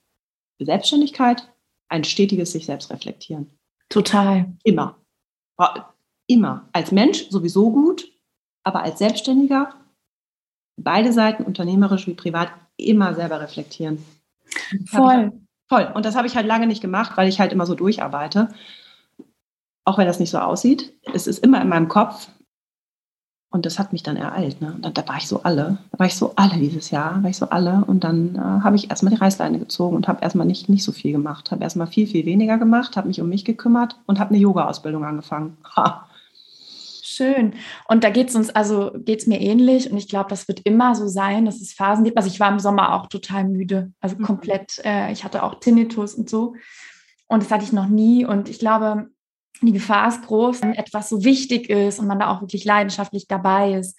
[0.60, 1.52] Selbstständigkeit,
[1.88, 3.50] ein stetiges sich selbst reflektieren.
[3.88, 4.46] Total.
[4.62, 4.96] Immer.
[6.26, 6.68] Immer.
[6.72, 8.10] Als Mensch sowieso gut,
[8.64, 9.74] aber als Selbstständiger,
[10.80, 14.04] beide Seiten, unternehmerisch wie privat, immer selber reflektieren.
[14.86, 15.32] Voll.
[15.68, 15.90] Voll.
[15.94, 18.48] Und das habe ich halt lange nicht gemacht, weil ich halt immer so durcharbeite.
[19.86, 20.94] Auch wenn das nicht so aussieht.
[21.12, 22.28] Es ist immer in meinem Kopf.
[23.54, 24.60] Und das hat mich dann ereilt.
[24.60, 24.74] Ne?
[24.80, 25.78] Da, da, war ich so alle.
[25.92, 27.22] Da war ich so alle dieses Jahr.
[27.22, 27.84] War ich so alle.
[27.86, 30.90] Und dann äh, habe ich erstmal die Reißleine gezogen und habe erstmal nicht, nicht so
[30.90, 31.52] viel gemacht.
[31.52, 35.04] Habe erstmal viel, viel weniger gemacht, habe mich um mich gekümmert und habe eine Yoga-Ausbildung
[35.04, 35.56] angefangen.
[35.76, 36.08] Ha.
[37.00, 37.54] Schön.
[37.86, 40.62] Und da geht es uns, also geht es mir ähnlich und ich glaube, das wird
[40.64, 42.16] immer so sein, dass es Phasen gibt.
[42.16, 44.22] Also ich war im Sommer auch total müde, also mhm.
[44.24, 46.54] komplett, äh, ich hatte auch Tinnitus und so.
[47.28, 48.26] Und das hatte ich noch nie.
[48.26, 49.10] Und ich glaube,
[49.66, 53.26] die Gefahr ist groß, wenn etwas so wichtig ist und man da auch wirklich leidenschaftlich
[53.28, 53.98] dabei ist,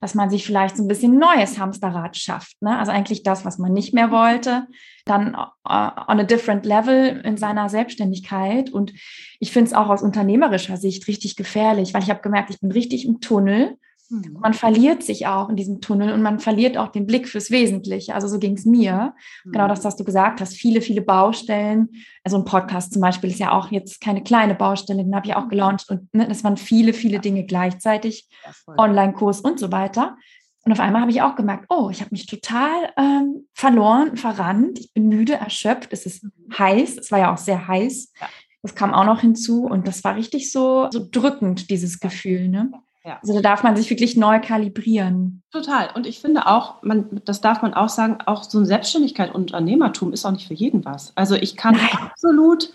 [0.00, 2.60] dass man sich vielleicht so ein bisschen neues Hamsterrad schafft.
[2.60, 2.78] Ne?
[2.78, 4.66] Also eigentlich das, was man nicht mehr wollte,
[5.04, 8.70] dann uh, on a different level in seiner Selbstständigkeit.
[8.70, 8.92] Und
[9.40, 12.72] ich finde es auch aus unternehmerischer Sicht richtig gefährlich, weil ich habe gemerkt, ich bin
[12.72, 13.78] richtig im Tunnel
[14.08, 14.38] Mhm.
[14.40, 18.14] Man verliert sich auch in diesem Tunnel und man verliert auch den Blick fürs Wesentliche.
[18.14, 19.14] Also so ging es mir.
[19.44, 19.52] Mhm.
[19.52, 20.54] Genau das, was du gesagt hast.
[20.54, 21.88] Viele, viele Baustellen.
[22.24, 25.34] Also ein Podcast zum Beispiel ist ja auch jetzt keine kleine Baustelle, den habe ich
[25.34, 25.50] auch mhm.
[25.50, 25.90] gelauncht.
[25.90, 28.28] Und ne, das waren viele, viele Dinge gleichzeitig.
[28.66, 30.16] Online-Kurs und so weiter.
[30.64, 34.80] Und auf einmal habe ich auch gemerkt, oh, ich habe mich total ähm, verloren, verrannt.
[34.80, 35.92] Ich bin müde, erschöpft.
[35.92, 36.30] Es ist mhm.
[36.58, 36.98] heiß.
[36.98, 38.12] Es war ja auch sehr heiß.
[38.20, 38.28] Ja.
[38.62, 39.64] Das kam auch noch hinzu.
[39.64, 42.48] Und das war richtig so, so drückend, dieses Gefühl.
[42.48, 42.72] Ne?
[43.06, 43.18] Ja.
[43.22, 45.42] Also da darf man sich wirklich neu kalibrieren.
[45.52, 45.90] Total.
[45.94, 49.42] Und ich finde auch, man, das darf man auch sagen, auch so eine Selbstständigkeit und
[49.42, 51.12] Unternehmertum ist auch nicht für jeden was.
[51.14, 51.88] Also ich kann Nein.
[51.92, 52.70] absolut,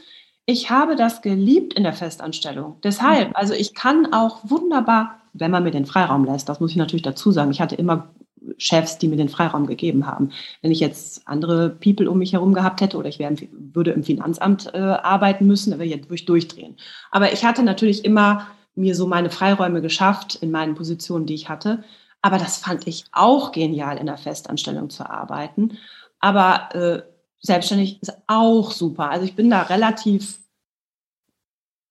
[0.46, 2.78] ich habe das geliebt in der Festanstellung.
[2.82, 3.36] Deshalb, mhm.
[3.36, 7.04] also ich kann auch wunderbar, wenn man mir den Freiraum lässt, das muss ich natürlich
[7.04, 8.10] dazu sagen, ich hatte immer
[8.58, 10.32] Chefs, die mir den Freiraum gegeben haben.
[10.62, 14.04] Wenn ich jetzt andere People um mich herum gehabt hätte oder ich wäre, würde im
[14.04, 16.78] Finanzamt äh, arbeiten müssen, dann würde ich jetzt durchdrehen.
[17.12, 21.50] Aber ich hatte natürlich immer mir so meine Freiräume geschafft in meinen Positionen, die ich
[21.50, 21.84] hatte.
[22.22, 25.78] Aber das fand ich auch genial, in der Festanstellung zu arbeiten.
[26.20, 27.02] Aber äh,
[27.40, 29.10] selbstständig ist auch super.
[29.10, 30.40] Also ich bin da relativ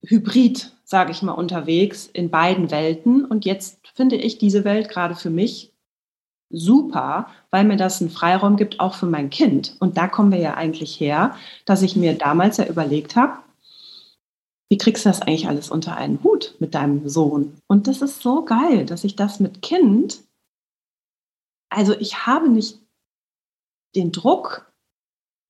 [0.06, 3.24] hybrid, sage ich mal, unterwegs in beiden Welten.
[3.24, 5.72] Und jetzt finde ich diese Welt gerade für mich
[6.50, 9.76] super, weil mir das einen Freiraum gibt, auch für mein Kind.
[9.78, 13.38] Und da kommen wir ja eigentlich her, dass ich mir damals ja überlegt habe,
[14.70, 17.58] wie kriegst du das eigentlich alles unter einen Hut mit deinem Sohn?
[17.66, 20.22] Und das ist so geil, dass ich das mit Kind,
[21.68, 22.78] also ich habe nicht
[23.96, 24.72] den Druck,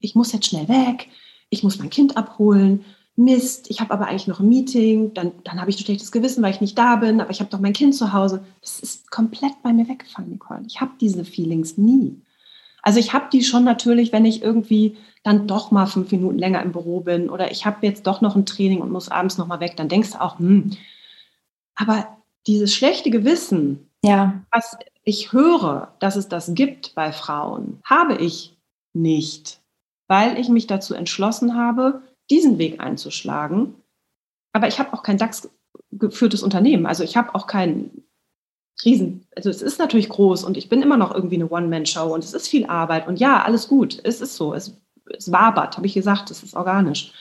[0.00, 1.08] ich muss jetzt schnell weg,
[1.50, 2.84] ich muss mein Kind abholen,
[3.16, 6.42] Mist, ich habe aber eigentlich noch ein Meeting, dann, dann habe ich ein schlechtes Gewissen,
[6.42, 8.42] weil ich nicht da bin, aber ich habe doch mein Kind zu Hause.
[8.62, 10.62] Das ist komplett bei mir weggefallen, Nicole.
[10.66, 12.22] Ich habe diese Feelings nie.
[12.82, 16.62] Also ich habe die schon natürlich, wenn ich irgendwie dann doch mal fünf Minuten länger
[16.62, 19.46] im Büro bin oder ich habe jetzt doch noch ein Training und muss abends noch
[19.46, 20.70] mal weg, dann denkst du auch, hm.
[21.74, 22.16] Aber
[22.46, 24.42] dieses schlechte Gewissen, ja.
[24.50, 28.56] was ich höre, dass es das gibt bei Frauen, habe ich
[28.92, 29.60] nicht,
[30.08, 33.74] weil ich mich dazu entschlossen habe, diesen Weg einzuschlagen.
[34.52, 35.48] Aber ich habe auch kein DAX
[35.92, 36.86] geführtes Unternehmen.
[36.86, 37.90] Also ich habe auch kein
[38.84, 42.24] Riesen, also es ist natürlich groß und ich bin immer noch irgendwie eine One-Man-Show und
[42.24, 45.86] es ist viel Arbeit und ja, alles gut, es ist so, es, es wabert, habe
[45.86, 47.12] ich gesagt, es ist organisch.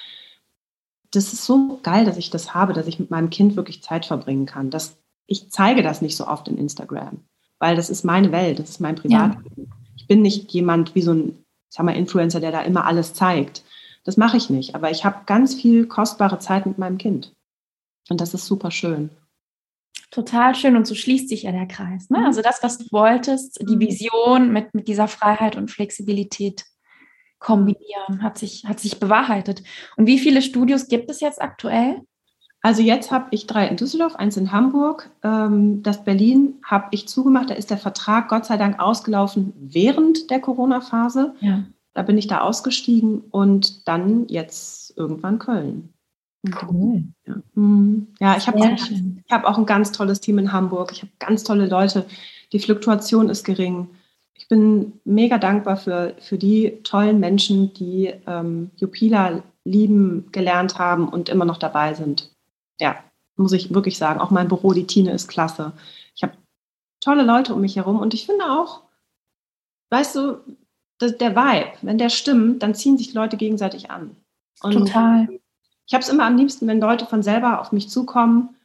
[1.11, 4.05] Das ist so geil, dass ich das habe, dass ich mit meinem Kind wirklich Zeit
[4.05, 4.69] verbringen kann.
[4.69, 7.19] Das, ich zeige das nicht so oft in Instagram,
[7.57, 9.63] weil das ist meine Welt, das ist mein Privatleben.
[9.67, 9.75] Ja.
[9.97, 13.63] Ich bin nicht jemand wie so ein, sag mal, Influencer, der da immer alles zeigt.
[14.05, 17.33] Das mache ich nicht, aber ich habe ganz viel kostbare Zeit mit meinem Kind.
[18.09, 19.09] Und das ist super schön.
[20.11, 22.09] Total schön und so schließt sich ja der Kreis.
[22.09, 22.19] Ne?
[22.19, 22.25] Mhm.
[22.25, 23.79] Also das, was du wolltest, die mhm.
[23.79, 26.65] Vision mit, mit dieser Freiheit und Flexibilität
[27.37, 29.63] kombinieren, hat sich, hat sich bewahrheitet.
[29.97, 32.01] Und wie viele Studios gibt es jetzt aktuell?
[32.61, 35.09] Also jetzt habe ich drei in Düsseldorf, eins in Hamburg.
[35.23, 37.49] Ähm, das Berlin habe ich zugemacht.
[37.49, 41.35] Da ist der Vertrag Gott sei Dank ausgelaufen während der Corona-Phase.
[41.39, 41.63] Ja.
[41.93, 45.93] Da bin ich da ausgestiegen und dann jetzt irgendwann Köln.
[46.43, 47.03] Cool.
[47.25, 48.07] Ja, mhm.
[48.19, 48.77] ja ich habe auch,
[49.29, 50.91] hab auch ein ganz tolles Team in Hamburg.
[50.91, 52.05] Ich habe ganz tolle Leute.
[52.51, 53.89] Die Fluktuation ist gering.
[54.33, 61.09] Ich bin mega dankbar für, für die tollen Menschen, die ähm, Jupila lieben gelernt haben
[61.09, 62.33] und immer noch dabei sind.
[62.79, 63.03] Ja,
[63.35, 64.21] muss ich wirklich sagen.
[64.21, 65.73] Auch mein Büro, die Tine, ist klasse.
[66.15, 66.33] Ich habe
[67.01, 68.83] tolle Leute um mich herum und ich finde auch,
[69.89, 70.37] weißt du,
[71.01, 74.15] der Vibe, wenn der stimmt, dann ziehen sich Leute gegenseitig an.
[74.61, 75.38] Und Total.
[75.89, 78.55] Ich habe es immer am liebsten, wenn Leute von selber auf mich zukommen,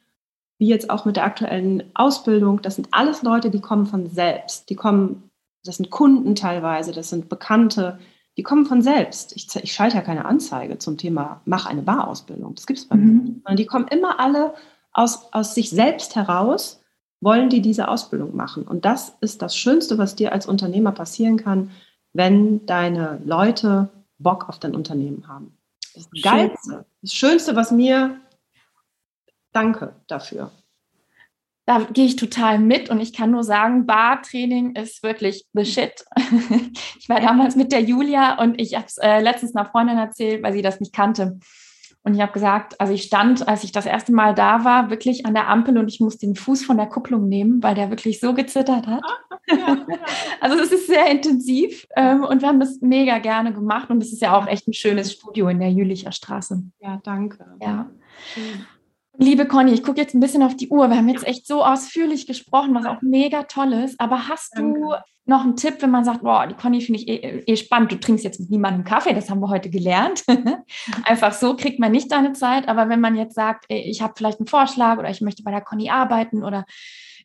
[0.59, 2.61] wie jetzt auch mit der aktuellen Ausbildung.
[2.61, 4.69] Das sind alles Leute, die kommen von selbst.
[4.69, 5.31] Die kommen,
[5.63, 7.97] das sind Kunden teilweise, das sind Bekannte,
[8.37, 9.35] die kommen von selbst.
[9.35, 12.53] Ich, ich schalte ja keine Anzeige zum Thema, mach eine Barausbildung.
[12.53, 13.07] Das gibt es bei mhm.
[13.07, 13.33] mir.
[13.43, 14.53] Sondern die kommen immer alle
[14.93, 16.79] aus, aus sich selbst heraus,
[17.21, 18.67] wollen die diese Ausbildung machen.
[18.67, 21.71] Und das ist das Schönste, was dir als Unternehmer passieren kann,
[22.13, 25.57] wenn deine Leute Bock auf dein Unternehmen haben.
[25.95, 28.19] Das Geilste, das Schönste, was mir,
[29.53, 30.51] danke dafür.
[31.65, 36.05] Da gehe ich total mit und ich kann nur sagen, Bartraining ist wirklich the shit.
[36.99, 40.43] Ich war damals mit der Julia und ich habe es äh, letztens einer Freundin erzählt,
[40.43, 41.39] weil sie das nicht kannte.
[42.05, 45.25] Und ich habe gesagt, also ich stand, als ich das erste Mal da war, wirklich
[45.25, 48.19] an der Ampel und ich musste den Fuß von der Kupplung nehmen, weil der wirklich
[48.19, 49.01] so gezittert hat.
[50.39, 54.13] also es ist sehr intensiv ähm, und wir haben das mega gerne gemacht und es
[54.13, 56.61] ist ja auch echt ein schönes Studio in der Jülicher Straße.
[56.79, 57.43] Ja, danke.
[57.59, 57.89] Ja.
[58.33, 58.67] Schön.
[59.17, 60.87] Liebe Conny, ich gucke jetzt ein bisschen auf die Uhr.
[60.89, 63.99] Wir haben jetzt echt so ausführlich gesprochen, was auch mega toll ist.
[63.99, 64.79] Aber hast Danke.
[64.79, 64.93] du
[65.25, 67.99] noch einen Tipp, wenn man sagt, boah, die Conny finde ich eh, eh, spannend, du
[67.99, 70.23] trinkst jetzt mit niemandem Kaffee, das haben wir heute gelernt.
[71.03, 72.67] Einfach so kriegt man nicht deine Zeit.
[72.67, 75.51] Aber wenn man jetzt sagt, ey, ich habe vielleicht einen Vorschlag oder ich möchte bei
[75.51, 76.65] der Conny arbeiten oder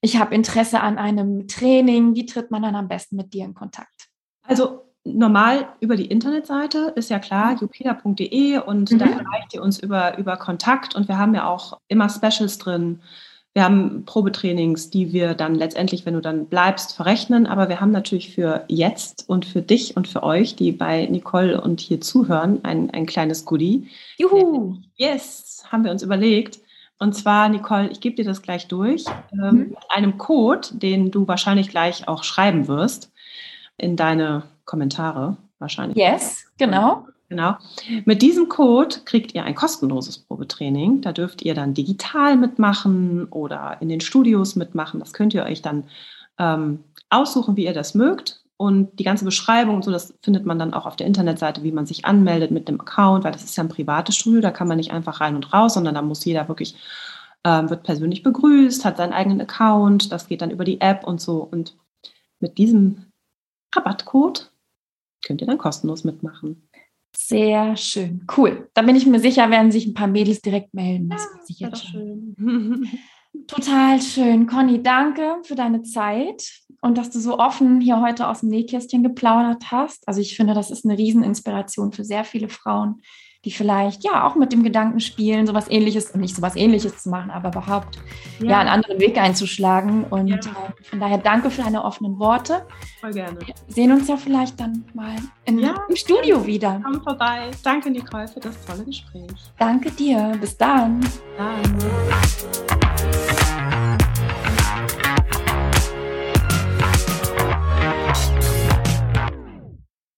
[0.00, 3.54] ich habe Interesse an einem Training, wie tritt man dann am besten mit dir in
[3.54, 4.08] Kontakt?
[4.42, 8.98] Also normal über die Internetseite, ist ja klar, jupila.de und mhm.
[8.98, 13.00] da erreicht ihr uns über, über Kontakt und wir haben ja auch immer Specials drin.
[13.52, 17.46] Wir haben Probetrainings, die wir dann letztendlich, wenn du dann bleibst, verrechnen.
[17.46, 21.60] Aber wir haben natürlich für jetzt und für dich und für euch, die bei Nicole
[21.60, 23.88] und hier zuhören, ein, ein kleines Goodie.
[24.18, 24.76] Juhu!
[24.96, 26.60] Yes, haben wir uns überlegt.
[27.00, 29.58] Und zwar, Nicole, ich gebe dir das gleich durch, ähm, mhm.
[29.70, 33.10] mit einem Code, den du wahrscheinlich gleich auch schreiben wirst
[33.78, 35.96] in deine Kommentare wahrscheinlich.
[35.96, 37.06] Yes, genau.
[37.30, 37.56] Genau.
[38.06, 41.00] Mit diesem Code kriegt ihr ein kostenloses Probetraining.
[41.00, 44.98] Da dürft ihr dann digital mitmachen oder in den Studios mitmachen.
[44.98, 45.84] Das könnt ihr euch dann
[46.40, 48.42] ähm, aussuchen, wie ihr das mögt.
[48.56, 51.70] Und die ganze Beschreibung und so, das findet man dann auch auf der Internetseite, wie
[51.70, 54.68] man sich anmeldet mit dem Account, weil das ist ja ein privates Studio, da kann
[54.68, 56.74] man nicht einfach rein und raus, sondern da muss jeder wirklich,
[57.44, 61.22] ähm, wird persönlich begrüßt, hat seinen eigenen Account, das geht dann über die App und
[61.22, 61.38] so.
[61.38, 61.78] Und
[62.38, 63.06] mit diesem
[63.74, 64.50] Rabattcode
[65.24, 66.68] könnt ihr dann kostenlos mitmachen.
[67.16, 68.26] Sehr schön.
[68.36, 68.68] Cool.
[68.74, 71.10] Da bin ich mir sicher, werden sich ein paar Mädels direkt melden.
[71.10, 72.34] Das ja, ich jetzt schön.
[73.46, 74.46] Total schön.
[74.46, 76.50] Conny, danke für deine Zeit
[76.80, 80.06] und dass du so offen hier heute aus dem Nähkästchen geplaudert hast.
[80.08, 83.02] Also ich finde, das ist eine Rieseninspiration für sehr viele Frauen,
[83.44, 87.30] die vielleicht ja auch mit dem Gedanken spielen, sowas ähnliches, nicht sowas ähnliches zu machen,
[87.30, 87.98] aber überhaupt
[88.38, 90.04] ja, ja einen anderen Weg einzuschlagen.
[90.04, 90.36] Und ja.
[90.36, 92.66] äh, von daher danke für deine offenen Worte.
[93.00, 93.38] Voll gerne.
[93.40, 95.16] Wir sehen uns ja vielleicht dann mal
[95.46, 96.80] in, ja, im Studio wieder.
[96.84, 97.50] Komm vorbei.
[97.62, 99.30] Danke, Nicole, für das tolle Gespräch.
[99.58, 100.36] Danke dir.
[100.38, 101.00] Bis dann.
[101.38, 102.79] Dann.